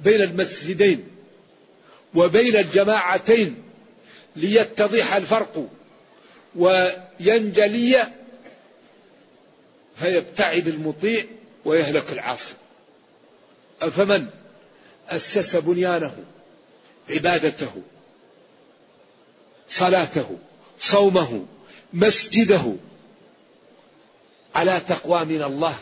[0.00, 1.08] بين المسجدين
[2.14, 3.62] وبين الجماعتين
[4.36, 5.68] ليتضح الفرق
[6.56, 8.08] وينجلي
[9.96, 11.24] فيبتعد المطيع
[11.64, 12.54] ويهلك العاصي.
[13.82, 14.26] أفمن
[15.08, 16.14] أسس بنيانه
[17.10, 17.82] عبادته
[19.68, 20.38] صلاته
[20.80, 21.46] صومه
[21.92, 22.76] مسجده.
[24.54, 25.76] على تقوى من الله.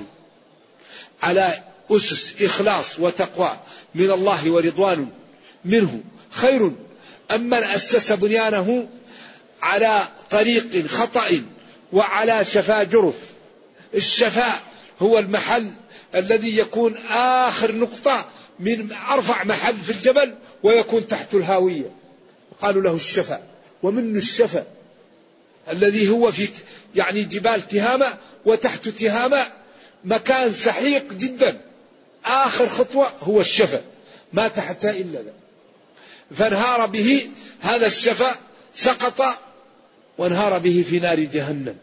[1.23, 3.57] على أسس إخلاص وتقوى
[3.95, 5.09] من الله ورضوان
[5.65, 6.01] منه.
[6.31, 6.73] خير.
[7.31, 8.89] أما أسس بنيانه
[9.63, 11.43] على طريق خطأ
[11.93, 13.15] وعلى شفا جرف.
[13.95, 14.63] الشفاء
[15.03, 15.71] هو المحل
[16.15, 18.29] الذي يكون آخر نقطة
[18.61, 21.91] من أرفع محل في الجبل ويكون تحت الهاوية.
[22.63, 23.47] قالوا له الشفاء
[23.83, 24.67] ومنه الشفاء
[25.69, 26.49] الذي هو في
[26.95, 29.53] يعني جبال تهامة وتحت تهامة
[30.05, 31.61] مكان سحيق جدا.
[32.25, 33.85] آخر خطوة هو الشفاء
[34.33, 35.33] ما تحت إلا ذا.
[36.39, 38.37] فانهار به هذا الشفاء
[38.75, 39.39] سقط
[40.19, 41.77] وانهار به في نار جهنم.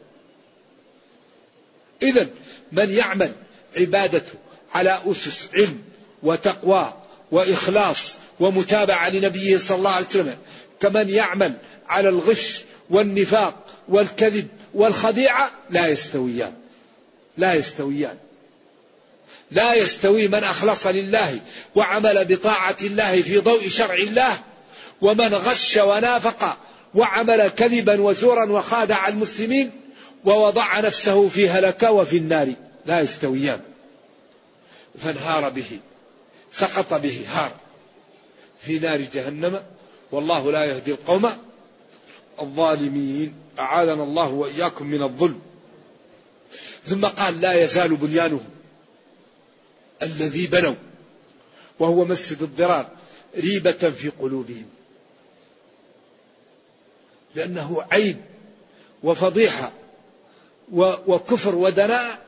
[2.01, 2.29] إذا
[2.71, 3.31] من يعمل
[3.77, 4.33] عبادته
[4.73, 5.81] على أسس علم
[6.23, 6.93] وتقوى
[7.31, 10.37] وإخلاص ومتابعة لنبيه صلى الله عليه وسلم
[10.79, 11.53] كمن يعمل
[11.87, 13.58] على الغش والنفاق
[13.89, 16.53] والكذب والخديعة لا يستويان.
[17.37, 18.17] لا يستويان.
[19.51, 21.39] لا يستوي من أخلص لله
[21.75, 24.37] وعمل بطاعة الله في ضوء شرع الله
[25.01, 26.57] ومن غش ونافق
[26.95, 29.71] وعمل كذبا وزورا وخادع المسلمين
[30.25, 32.53] ووضع نفسه في هلكة وفي النار.
[32.85, 33.59] لا يستويان.
[35.03, 35.79] فانهار به
[36.51, 37.51] سقط به هار
[38.61, 39.63] في نار جهنم.
[40.11, 41.31] والله لا يهدي القوم
[42.41, 43.48] الظالمين.
[43.59, 45.41] أعاذنا الله وإياكم من الظلم.
[46.85, 48.49] ثم قال لا يزال بنيانهم
[50.01, 50.75] الذي بنوا
[51.79, 52.89] وهو مسجد الضرار
[53.37, 54.69] ريبة في قلوبهم.
[57.35, 58.17] لأنه عيب
[59.03, 59.71] وفضيحة
[60.73, 62.25] وكفر ودناء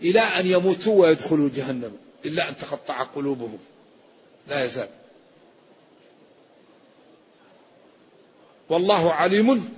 [0.00, 1.96] إلى أن يموتوا ويدخلوا جهنم.
[2.24, 3.58] إلا أن تقطع قلوبهم.
[4.48, 4.88] لا يزال.
[8.68, 9.76] والله عليم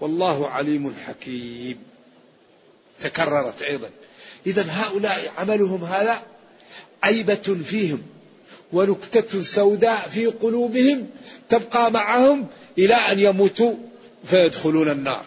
[0.00, 1.78] والله عليم حكيم.
[3.00, 3.90] تكررت أيضا.
[4.46, 6.22] إذا هؤلاء عملهم هذا
[7.02, 8.02] عيبة فيهم
[8.72, 11.10] ونكتة سوداء في قلوبهم
[11.48, 12.46] تبقى معهم
[12.78, 13.74] إلى أن يموتوا
[14.24, 15.24] فيدخلون النار.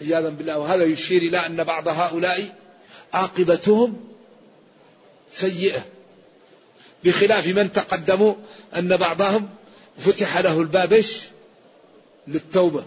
[0.00, 0.58] عياذا بالله.
[0.58, 2.54] وهذا يشير إلى أن بعض هؤلاء
[3.12, 4.00] عاقبتهم
[5.32, 5.84] سيئة.
[7.04, 8.34] بخلاف من تقدموا
[8.76, 9.48] أن بعضهم
[9.98, 11.04] فتح له الباب
[12.28, 12.84] للتوبة.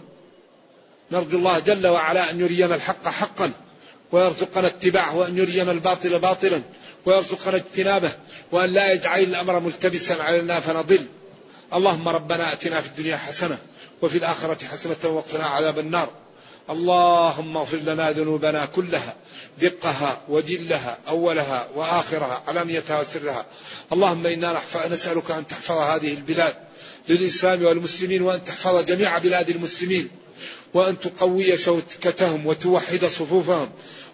[1.12, 3.50] نرجو الله جل وعلا أن يرينا الحق حقا
[4.12, 6.62] ويرزقنا اتباعه وأن يرينا الباطل باطلا
[7.06, 8.10] ويرزقنا اجتنابه
[8.52, 11.06] وأن لا يجعل الأمر ملتبسا علينا فنضل.
[11.74, 13.58] اللهم ربنا أتنا في الدنيا حسنة
[14.02, 16.10] وفي الآخرة حسنة وقنا عذاب النار.
[16.70, 19.14] اللهم اغفر لنا ذنوبنا كلها
[19.58, 23.46] دقها وجلها أولها وآخرها علانيتها وسرها
[23.92, 24.60] اللهم إنا
[24.90, 26.54] نسألك أن تحفظ هذه البلاد
[27.08, 30.08] للإسلام والمسلمين وأن تحفظ جميع بلاد المسلمين
[30.74, 33.70] وأن تقوي شوكتهم وتوحد صفوفهم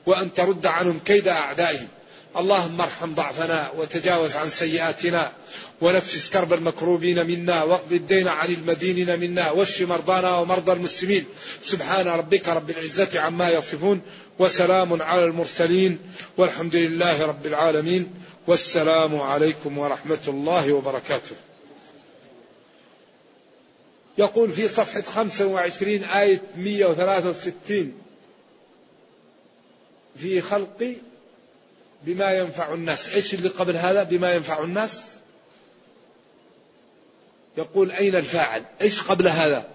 [0.07, 1.89] وأن ترد عنهم كيد أعدائهم.
[2.37, 5.33] اللهم ارحم ضعفنا وتجاوز عن سيئاتنا
[5.81, 11.25] ونفس كرب المكروبين منا واقض الدين عن المدينين منا واشف مرضانا ومرضى المسلمين.
[11.63, 14.01] سبحان ربك رب العزة عما يصفون
[14.39, 15.99] وسلام على المرسلين
[16.37, 18.11] والحمد لله رب العالمين
[18.47, 21.37] والسلام عليكم ورحمة الله وبركاته.
[24.19, 28.03] يقول في صفحة 25 آية 163
[30.17, 30.97] في خلق
[32.03, 33.15] بما ينفع الناس.
[33.15, 35.03] إيش اللي قبل هذا؟ بما ينفع الناس.
[37.59, 39.69] يقول أين الفاعل؟ إيش قبل هذا؟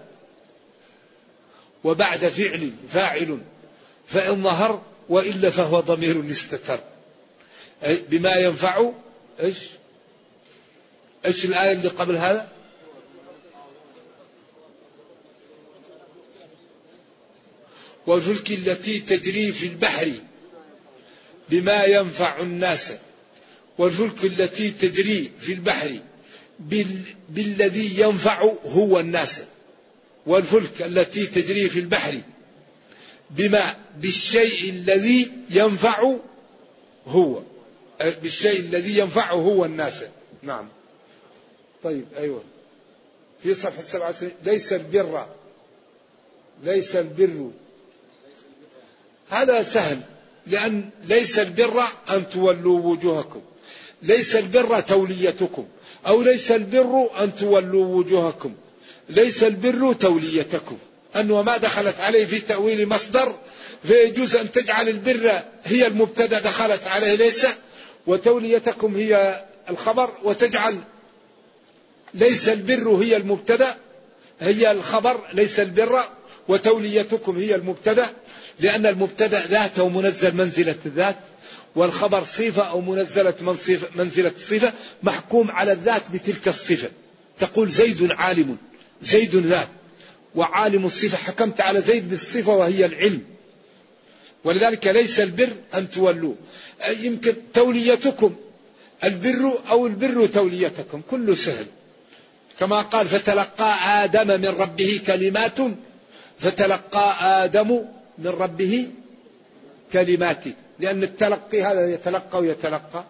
[1.84, 3.38] وبعد فعل فاعل.
[4.06, 6.80] فإن ظهر وإلا فهو ضمير استتر.
[7.88, 8.90] بما ينفع
[9.40, 9.58] إيش؟
[11.26, 12.48] إيش الآية اللي قبل هذا؟
[18.08, 20.12] والفلك التي تجري في البحر
[21.50, 22.92] بما ينفع الناس
[23.78, 25.98] والفلك التي تجري في البحر
[26.58, 27.00] بال...
[27.28, 29.40] بالذي ينفع هو الناس
[30.26, 32.20] والفلك التي تجري في البحر
[33.30, 36.14] بما بالشيء الذي ينفع
[37.06, 37.42] هو
[38.00, 40.04] بالشيء الذي ينفعه هو الناس.
[40.42, 40.68] نعم.
[41.82, 42.42] طيب أيوة.
[43.42, 45.26] في صفحة سبعة ليس البر
[46.64, 47.50] ليس البر.
[49.30, 50.00] هذا سهل
[50.46, 53.40] لأن ليس البر أن تولوا وجوهكم
[54.02, 55.66] ليس البر توليتكم
[56.06, 58.54] أو ليس البر أن تولوا وجوهكم
[59.08, 60.78] ليس البر توليتكم.
[61.16, 63.34] أن وما دخلت عليه في تأويل مصدر
[63.84, 67.46] فيجوز أن تجعل البر هي المبتدأ دخلت عليه ليس
[68.06, 70.78] وتوليتكم هي الخبر وتجعل
[72.14, 73.76] ليس البر هي المبتدأ
[74.40, 76.04] هي الخبر ليس البر
[76.48, 78.06] وتوليتكم هي المبتدأ.
[78.60, 81.16] لأن المبتدأ ذاته منزل منزلة الذات
[81.76, 83.34] والخبر صفة أو منزلة
[83.96, 86.90] منزلة الصفة محكوم على الذات بتلك الصفة.
[87.38, 88.56] تقول زيد عالم
[89.02, 89.68] زيد ذات
[90.34, 91.16] وعالم الصفة.
[91.16, 93.22] حكمت على زيد بالصفة وهي العلم.
[94.44, 96.34] ولذلك ليس البر أن تولوا.
[96.88, 98.36] يمكن توليتكم.
[99.04, 101.02] البر أو البر توليتكم.
[101.10, 101.66] كله سهل.
[102.58, 105.58] كما قال فتلقى آدم من ربه كلمات
[106.38, 107.84] فتلقى آدم
[108.18, 108.90] من ربه
[109.92, 110.44] كلمات
[110.78, 113.04] لأن التلقي هذا يتلقى ويتلقى.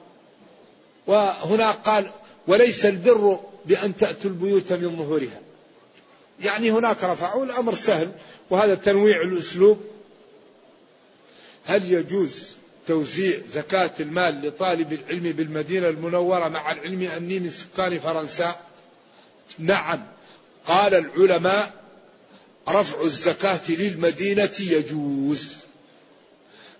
[1.06, 2.10] وهنا قال
[2.46, 5.40] وليس البر بأن تأتوا البيوت من ظهورها.
[6.40, 8.10] يعني هناك رفعوا الأمر سهل
[8.50, 9.78] وهذا تنويع الأسلوب.
[11.64, 12.48] هل يجوز
[12.86, 18.56] توزيع زكاة المال لطالب العلم بالمدينة المنورة مع العلم أني من سكان فرنسا؟
[19.58, 20.04] نعم.
[20.66, 21.77] قال العلماء
[22.68, 25.56] رفع الزكاة للمدينة يجوز.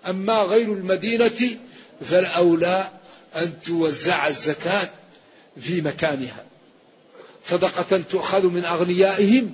[0.07, 1.57] أما غير المدينة
[2.01, 2.91] فالأولى
[3.35, 4.89] أن توزع الزكاة
[5.61, 6.45] في مكانها.
[7.45, 9.51] صدقة تؤخذ من أغنيائهم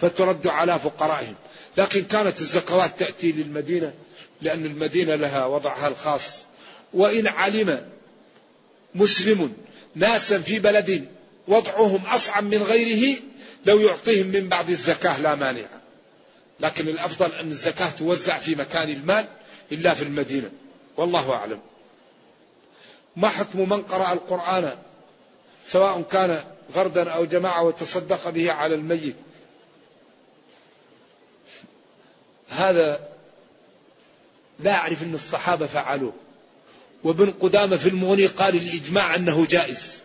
[0.00, 1.34] فترد على فقرائهم.
[1.76, 3.92] لكن كانت الزكوات تأتي للمدينة
[4.42, 6.44] لأن المدينة لها وضعها الخاص.
[6.94, 7.88] وإن علم
[8.94, 9.52] مسلم
[9.94, 11.08] ناسا في بلد
[11.48, 13.18] وضعهم أصعب من غيره
[13.66, 15.66] لو يعطيهم من بعض الزكاة لا مانع.
[16.60, 19.26] لكن الأفضل أن الزكاة توزع في مكان المال
[19.72, 20.50] إلا في المدينة.
[20.96, 21.60] والله أعلم.
[23.16, 24.76] ما حكم من قرأ القرآن
[25.66, 26.44] سواء كان
[26.74, 29.16] غردا أو جماعة وتصدق به على الميت؟
[32.48, 33.08] هذا
[34.60, 36.12] لا أعرف أن الصحابة فعلوه.
[37.04, 40.00] وابن قدامة في المغني قال الإجماع أنه جائز.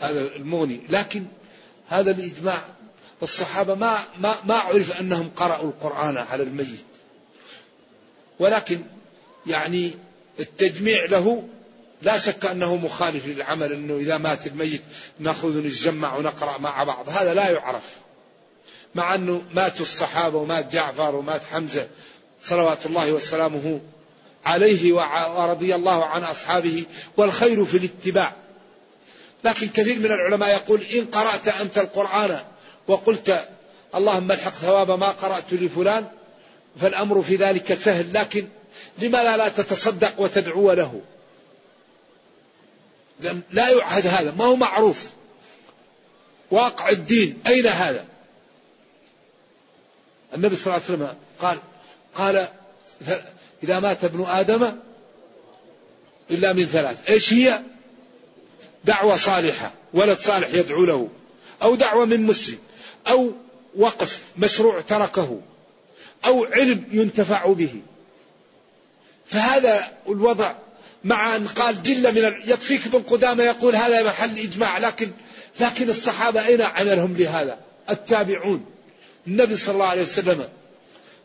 [0.00, 0.80] هذا المغني.
[0.88, 1.26] لكن
[1.88, 2.60] هذا الإجماع.
[3.22, 6.84] الصحابة ما, ما, ما عرف أنهم قرأوا القرآن على الميت.
[8.38, 8.80] ولكن
[9.46, 9.90] يعني
[10.40, 11.48] التجميع له
[12.02, 14.82] لا شك أنه مخالف للعمل أنه إذا مات الميت
[15.18, 17.08] نأخذ نتجمع ونقرأ مع بعض.
[17.08, 17.84] هذا لا يعرف.
[18.94, 21.88] مع أنه ماتوا الصحابة ومات جعفر ومات حمزة
[22.42, 23.80] صلوات الله وسلامه
[24.44, 24.92] عليه
[25.36, 26.84] ورضي الله عن أصحابه
[27.16, 28.32] والخير في الاتباع.
[29.44, 32.38] لكن كثير من العلماء يقول إن قرأت أنت القرآن
[32.88, 33.48] وقلت
[33.94, 36.06] اللهم الحق ثواب ما قرأت لفلان
[36.80, 38.48] فالأمر في ذلك سهل لكن
[38.98, 41.00] لماذا لا تتصدق وتدعو له؟
[43.50, 45.10] لا يعهد هذا ما هو معروف.
[46.50, 48.04] واقع الدين أين هذا؟
[50.34, 51.58] النبي صلى الله عليه وسلم قال
[52.14, 52.48] قال
[53.62, 54.72] إذا مات ابن آدم
[56.30, 57.08] إلا من ثلاث.
[57.08, 57.62] إيش هي؟
[58.88, 61.08] دعوة صالحة ولد صالح يدعو له
[61.62, 62.58] أو دعوة من مسلم
[63.08, 63.32] أو
[63.76, 65.40] وقف مشروع تركه
[66.24, 67.80] أو علم ينتفع به.
[69.26, 70.54] فهذا الوضع
[71.04, 72.50] مع أن قال جل من ال...
[72.50, 75.10] يكفيك ابن قدامة يقول هذا محل إجماع لكن
[75.60, 77.58] لكن الصحابة أين عملهم لهذا؟
[77.90, 78.66] التابعون
[79.26, 80.48] النبي صلى الله عليه وسلم.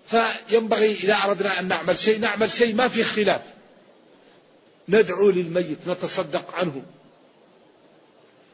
[0.09, 3.41] فينبغي إذا أردنا أن نعمل شيء نعمل شيء ما في خلاف.
[4.89, 6.83] ندعو للميت نتصدق عنه.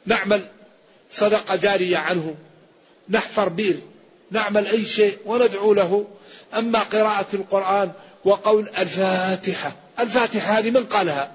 [0.09, 0.45] نعمل
[1.11, 2.35] صدقة جارية عنه.
[3.09, 3.79] نحفر بير
[4.31, 6.07] نعمل أي شيء وندعو له.
[6.57, 7.91] أما قراءة القرآن
[8.25, 9.75] وقول الفاتحة.
[9.99, 11.31] الفاتحة هذه من قالها؟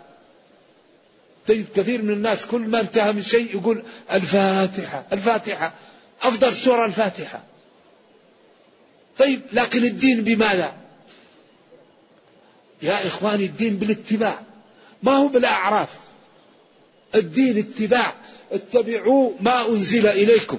[1.46, 5.72] تجد كثير من الناس كل ما انتهى من شيء يقول الفاتحة الفاتحة.
[6.22, 7.42] أفضل سورة الفاتحة.
[9.18, 10.72] طيب لكن الدين بماذا؟
[12.82, 14.42] يا إخواني الدين بالاتباع.
[15.02, 15.98] ما هو بالأعراف.
[17.14, 18.12] الدين اتباع.
[18.54, 20.58] اتبعوا ما أنزل إليكم.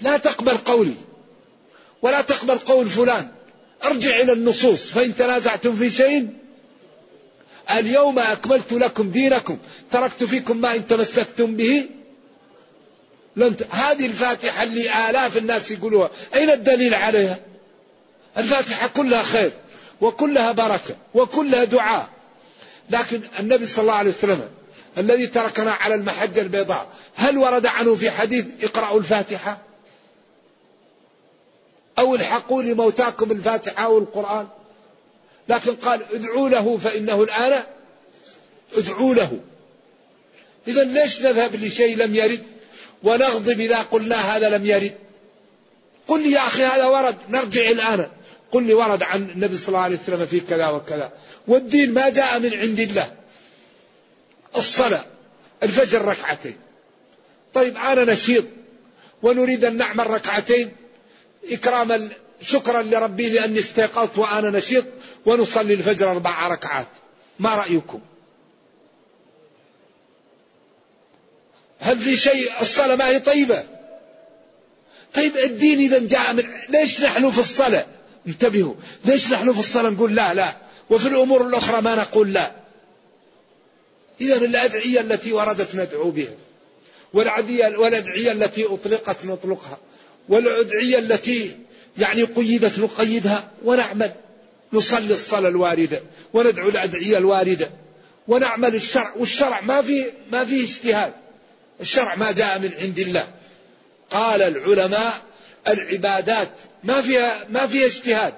[0.00, 0.94] لا تقبل قولي
[2.02, 3.28] ولا تقبل قول فلان.
[3.84, 4.90] ارجع إلى النصوص.
[4.90, 6.28] فإن تنازعتم في شيء
[7.70, 9.58] اليوم أكملت لكم دينكم.
[9.90, 11.86] تركت فيكم ما إن تمسكتم به.
[13.36, 13.56] لن.
[13.70, 16.10] هذه الفاتحة اللي آلاف الناس يقولوها.
[16.34, 17.38] أين الدليل عليها؟
[18.38, 19.52] الفاتحة كلها خير
[20.00, 22.08] وكلها بركة وكلها دعاء.
[22.90, 24.48] لكن النبي صلى الله عليه وسلم
[24.98, 26.88] الذي تركنا على المحجة البيضاء.
[27.14, 29.58] هل ورد عنه في حديث اقرأوا الفاتحة؟
[31.98, 34.48] أو الحقوا لموتاكم الفاتحة أو القرآن؟
[35.48, 37.62] لكن قال ادعوا له فإنه الآن
[38.76, 39.38] ادعوا له.
[40.68, 42.42] إذا ليش نذهب لشيء لم يرد
[43.02, 44.94] ونغضب إذا قلنا هذا لم يرد؟
[46.08, 48.08] قل لي يا أخي هذا ورد نرجع الآن.
[48.52, 51.12] قل لي ورد عن النبي صلى الله عليه وسلم في كذا وكذا.
[51.48, 53.12] والدين ما جاء من عند الله.
[54.56, 55.04] الصلاة
[55.62, 56.56] الفجر ركعتين.
[57.54, 58.44] طيب أنا نشيط
[59.22, 60.72] ونريد أن نعمل ركعتين.
[61.44, 62.08] إكراما
[62.40, 64.84] شكرا لربي لأني استيقظت وأنا نشيط
[65.26, 66.86] ونصلي الفجر أربع ركعات.
[67.38, 68.00] ما رأيكم؟
[71.80, 73.64] هل في شيء الصلاة ما هي طيبة؟
[75.14, 77.86] طيب الدين إذا جاء من ليش نحن في الصلاة؟
[78.26, 78.74] انتبهوا
[79.04, 80.52] ليش نحن في الصلاة نقول لا لا؟
[80.90, 82.63] وفي الأمور الأخرى ما نقول لا.
[84.20, 86.34] إذا الأدعية التي وردت ندعو بها
[87.14, 89.78] والأدعية التي أطلقت نطلقها
[90.28, 91.56] والأدعية التي
[91.98, 94.12] يعني قيدت نقيدها ونعمل
[94.72, 96.02] نصلي الصلاة الواردة
[96.32, 97.70] وندعو الأدعية الواردة
[98.28, 101.12] ونعمل الشرع والشرع ما في ما فيه اجتهاد.
[101.80, 103.28] الشرع ما جاء من عند الله.
[104.10, 105.22] قال العلماء
[105.68, 106.50] العبادات
[106.84, 108.34] ما فيها ما فيها اجتهاد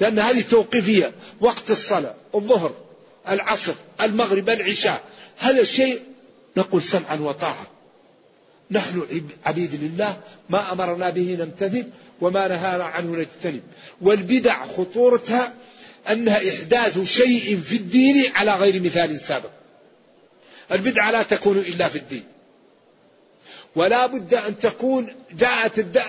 [0.00, 2.83] لأن هذه توقيفية وقت الصلاة الظهر
[3.28, 5.02] العصر المغرب العشاء.
[5.38, 6.00] هذا الشيء
[6.56, 7.66] نقول سمعا وطاعة
[8.70, 9.06] نحن
[9.46, 10.16] عبيد لله
[10.50, 11.86] ما أمرنا به نمتثل
[12.20, 13.62] وما نهانا عنه نجتنب.
[14.00, 15.52] والبدع خطورتها
[16.10, 19.50] أنها إحداث شيء في الدين على غير مثال سابق.
[20.72, 22.24] البدعة لا تكون إلا في الدين.
[23.76, 26.02] ولا بد أن تكون جاءت الد...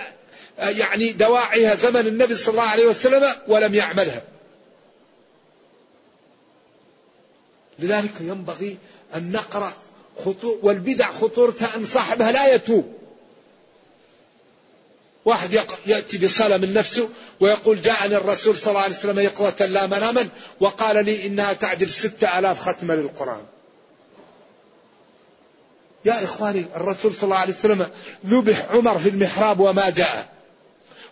[0.60, 4.22] يعني دواعيها زمن النبي صلى الله عليه وسلم ولم يعملها.
[7.80, 8.78] لذلك ينبغي
[9.16, 9.74] أن نقرأ
[10.26, 12.94] خطو والبدع خطورتها أن صاحبها لا يتوب.
[15.26, 17.10] واحد يأتي بصلاة من نفسه
[17.40, 20.28] ويقول جاءني الرسول صلى الله عليه وسلم يقظة لا مناما
[20.60, 23.44] وقال لي إنها تعدل ستة آلاف ختمة للقرآن.
[26.06, 27.90] يا إخواني الرسول صلى الله عليه وسلم
[28.26, 30.30] ذبح عمر في المحراب وما جاء.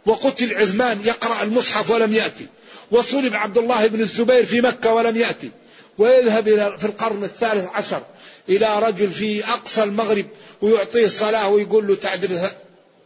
[0.06, 2.48] وقتل عثمان يقرأ المصحف ولم يأتي.
[2.92, 5.52] وصلب عبد الله بن الزبير في مكة ولم يأتي.
[5.98, 8.04] ويذهب إلى في القرن الثالث عشر
[8.50, 10.26] إلى رجل في أقصى المغرب
[10.62, 12.50] ويعطيه صلاة ويقول له تعدل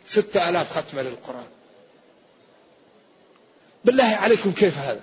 [0.08, 1.48] ستة آلاف ختمة للقرآن.
[3.86, 5.02] بالله عليكم كيف هذا؟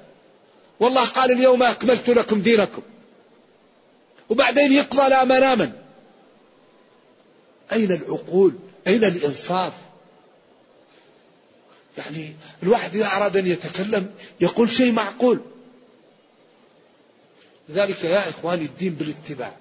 [0.80, 2.82] والله قال اليوم أكملت لكم دينكم.
[4.28, 5.72] وبعدين يقضى لا مناما.
[7.72, 8.54] أين العقول؟
[8.86, 9.72] أين الإنصاف؟
[11.98, 15.40] يعني الواحد إذا أراد أن يتكلم يقول شيء معقول.
[17.68, 19.52] لذلك يا إخواني الدين بالاتباع.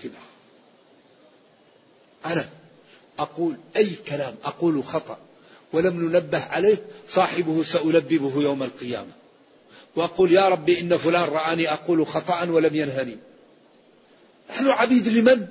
[0.00, 0.20] اتباع.
[2.26, 2.48] أنا
[3.18, 5.18] أقول أي كلام أقول خطأ
[5.72, 6.76] ولم ننبه عليه
[7.08, 9.12] صاحبه سألببه يوم القيامة.
[9.96, 13.16] وأقول يا ربي إن فلان رآني أقول خطأ ولم ينهني.
[14.50, 15.46] نحن عبيد لمن؟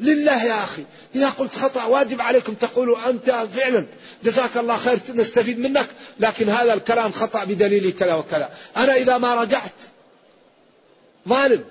[0.00, 0.84] لله يا أخي.
[1.14, 3.86] إذا قلت خطأ واجب عليكم تقولوا أنت فعلا.
[4.24, 5.86] جزاك الله خير نستفيد منك
[6.20, 8.54] لكن هذا الكلام خطأ بدليل كذا وكذا.
[8.76, 9.72] أنا إذا ما رجعت
[11.28, 11.64] ظالم.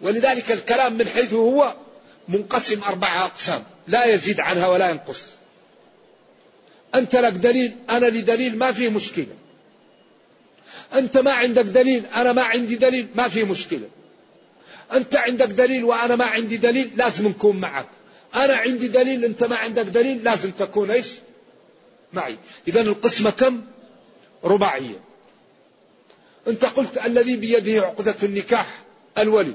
[0.00, 1.74] ولذلك الكلام من حيث هو
[2.28, 3.64] منقسم أربعة أقسام.
[3.88, 5.26] لا يزيد عنها ولا ينقص.
[6.94, 9.34] أنت لك دليل أنا لي دليل ما فيه مشكلة.
[10.94, 13.88] أنت ما عندك دليل أنا ما عندي دليل ما فيه مشكلة.
[14.92, 17.88] أنت عندك دليل وأنا ما عندي دليل لازم نكون معك.
[18.34, 21.06] أنا عندي دليل أنت ما عندك دليل لازم تكون إيش؟
[22.12, 22.36] معي.
[22.68, 23.64] إذا القسمة كم؟
[24.44, 25.00] رباعية.
[26.48, 28.78] أنت قلت الذي بيده عقدة النكاح
[29.18, 29.54] الولي.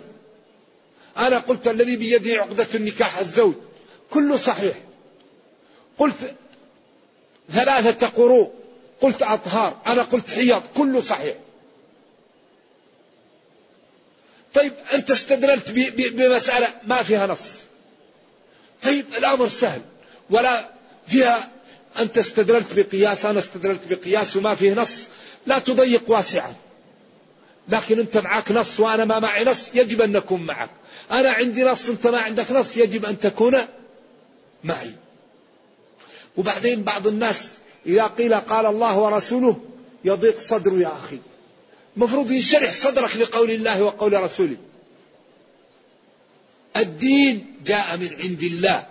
[1.17, 3.53] أنا قلت الذي بيده عقدة النكاح الزوج.
[4.11, 4.75] كله صحيح.
[5.97, 6.35] قلت
[7.51, 8.53] ثلاثة قروء.
[9.01, 9.81] قلت أطهار.
[9.87, 11.35] أنا قلت حيض كله صحيح.
[14.53, 17.57] طيب أنت استدللت بمسألة ما فيها نص.
[18.83, 19.81] طيب الأمر سهل.
[20.29, 20.69] ولا
[21.07, 21.51] فيها
[21.99, 24.93] أنت استدللت بقياس أنا استدللت بقياس وما فيه نص.
[25.47, 26.55] لا تضيق واسعا
[27.69, 30.69] لكن أنت معك نص وأنا ما معي نص يجب أن نكون معك.
[31.11, 33.57] أنا عندي نص أنت ما عندك نص يجب أن تكون
[34.63, 34.91] معي.
[36.37, 37.47] وبعدين بعض الناس
[37.85, 39.61] إذا قيل قال الله ورسوله
[40.05, 41.19] يضيق صدره يا أخي.
[41.97, 44.57] المفروض ينشرح صدرك لقول الله وقول رسوله.
[46.77, 48.85] الدين جاء من عند الله.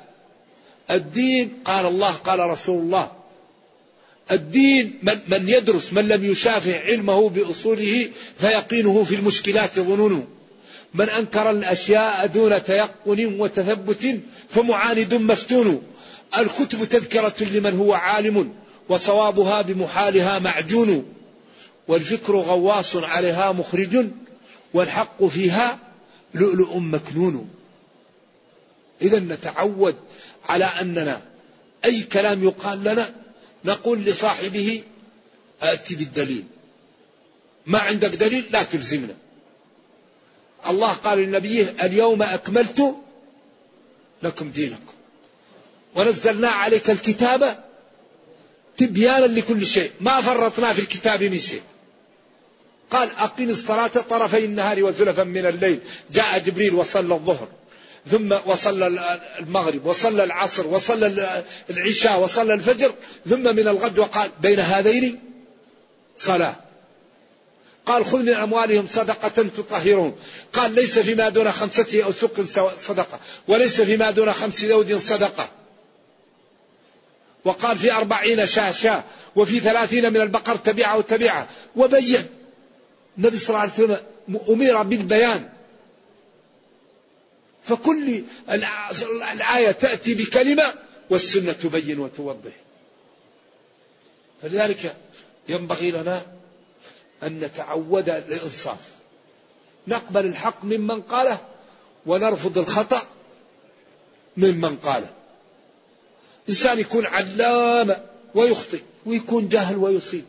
[0.90, 3.15] الدين قال الله قال رسول الله.
[4.30, 10.26] الدين من, من يدرس من لم يشافع علمه بأصوله فيقينه في المشكلات ظنونه.
[10.94, 15.82] من أنكر الأشياء دون تيقن وتثبت فمعاند مفتون.
[16.38, 18.52] الكتب تذكرة لمن هو عالم
[18.88, 21.04] وصوابها بمحالها معجون.
[21.88, 24.06] والفكر غواص عليها مخرج
[24.74, 25.78] والحق فيها
[26.34, 27.48] لؤلؤ مكنون.
[29.02, 29.96] إذا نتعود
[30.48, 31.20] على أننا
[31.84, 33.25] أي كلام يقال لنا
[33.66, 34.82] نقول لصاحبه
[35.62, 36.44] آتي بالدليل.
[37.66, 39.14] ما عندك دليل؟ لا تلزمنا.
[40.68, 42.96] الله قال لنبيه اليوم أكملت
[44.22, 44.92] لكم دينكم.
[45.94, 47.64] ونزلنا عليك الكتاب
[48.76, 49.90] تبيانا لكل شيء.
[50.00, 51.62] ما فرطنا في الكتاب من شيء.
[52.90, 55.80] قال أقم الصلاة طرفي النهار وزلفا من الليل.
[56.12, 57.48] جاء جبريل وصلى الظهر.
[58.10, 58.86] ثم وصلى
[59.38, 62.94] المغرب وصلى العصر وصلى العشاء وصلى الفجر
[63.30, 65.20] ثم من الغد وقال بين هذين
[66.16, 66.56] صلاة.
[67.86, 70.14] قال خذ من أموالهم صدقة تطهرهم.
[70.52, 72.40] قال ليس فيما دون خمسة أو سق
[72.78, 75.48] صدقة وليس فيما دون خمس ذود صدقة.
[77.44, 79.04] وقال في أربعين شاة شاة
[79.36, 82.26] وفي ثلاثين من البقر تبعة وتبعة وبين
[83.18, 84.00] النبي صلى الله عليه وسلم
[84.48, 85.55] أمر بالبيان.
[87.66, 88.22] فكل
[89.32, 90.74] الآية تأتي بكلمة
[91.10, 92.52] والسنة تبين وتوضح.
[94.42, 94.96] فلذلك
[95.48, 96.26] ينبغي لنا
[97.22, 98.78] أن نتعود الإنصاف
[99.88, 101.38] نقبل الحق ممن قاله
[102.06, 103.02] ونرفض الخطأ
[104.36, 105.10] ممن قاله.
[106.48, 108.00] إنسان يكون علامة
[108.34, 110.24] ويخطئ ويكون جاهل ويصيب.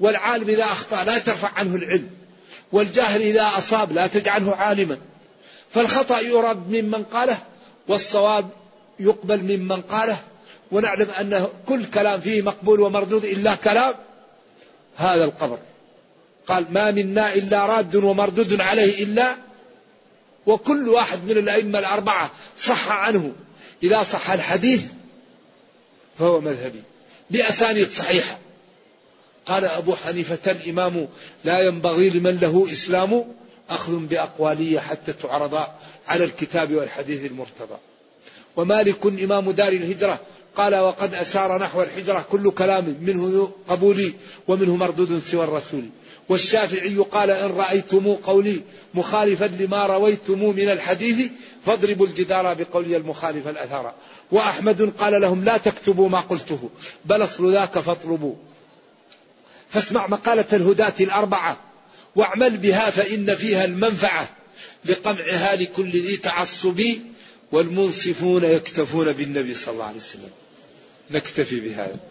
[0.00, 2.10] والعالم إذا أخطأ لا ترفع عنه العلم.
[2.72, 4.98] والجاهل إذا أصاب لا تجعله عالما.
[5.70, 7.38] فالخطأ يرد ممن قاله
[7.88, 8.50] والصواب
[9.00, 10.18] يقبل ممن قاله
[10.72, 13.94] ونعلم أن كل كلام فيه مقبول ومردود إلا كلام
[14.96, 15.58] هذا القبر.
[16.46, 19.36] قال ما منا إلا راد ومردود عليه إلا
[20.46, 23.32] وكل واحد من الأئمة الأربعة صح عنه.
[23.82, 24.84] إذا صح الحديث
[26.18, 26.82] فهو مذهبي
[27.30, 28.38] بأسانيد صحيحة.
[29.46, 31.08] قال أبو حنيفة الإمام
[31.44, 33.24] لا ينبغي لمن له إسلام
[33.70, 35.54] أخذ بأقوالية حتى تعرض
[36.08, 37.78] على الكتاب والحديث المرتضى.
[38.56, 40.20] ومالك إمام دار الهجرة
[40.56, 44.12] قال وقد أشار نحو الحجرة كل كلام منه قبولي
[44.48, 45.84] ومنه مردود سوى الرسول.
[46.28, 48.60] والشافعي قال إن رأيتم قولي
[48.94, 51.30] مخالفا لما رويتم من الحديث
[51.66, 53.94] فاضربوا الجدار بقولي المخالف الأثار
[54.32, 56.70] وأحمد قال لهم لا تكتبوا ما قلته
[57.04, 58.34] بل أصل ذاك فاطلبوا.
[59.68, 61.56] فاسمع مقالة الهداة الأربعة.
[62.16, 64.36] واعمل بها فإن فيها المنفعة
[64.84, 66.82] بقمعها لكل ذي تعصب
[67.52, 70.30] والمنصفون يكتفون بالنبي صلى الله عليه وسلم.
[71.10, 72.09] نكتفي بهذا.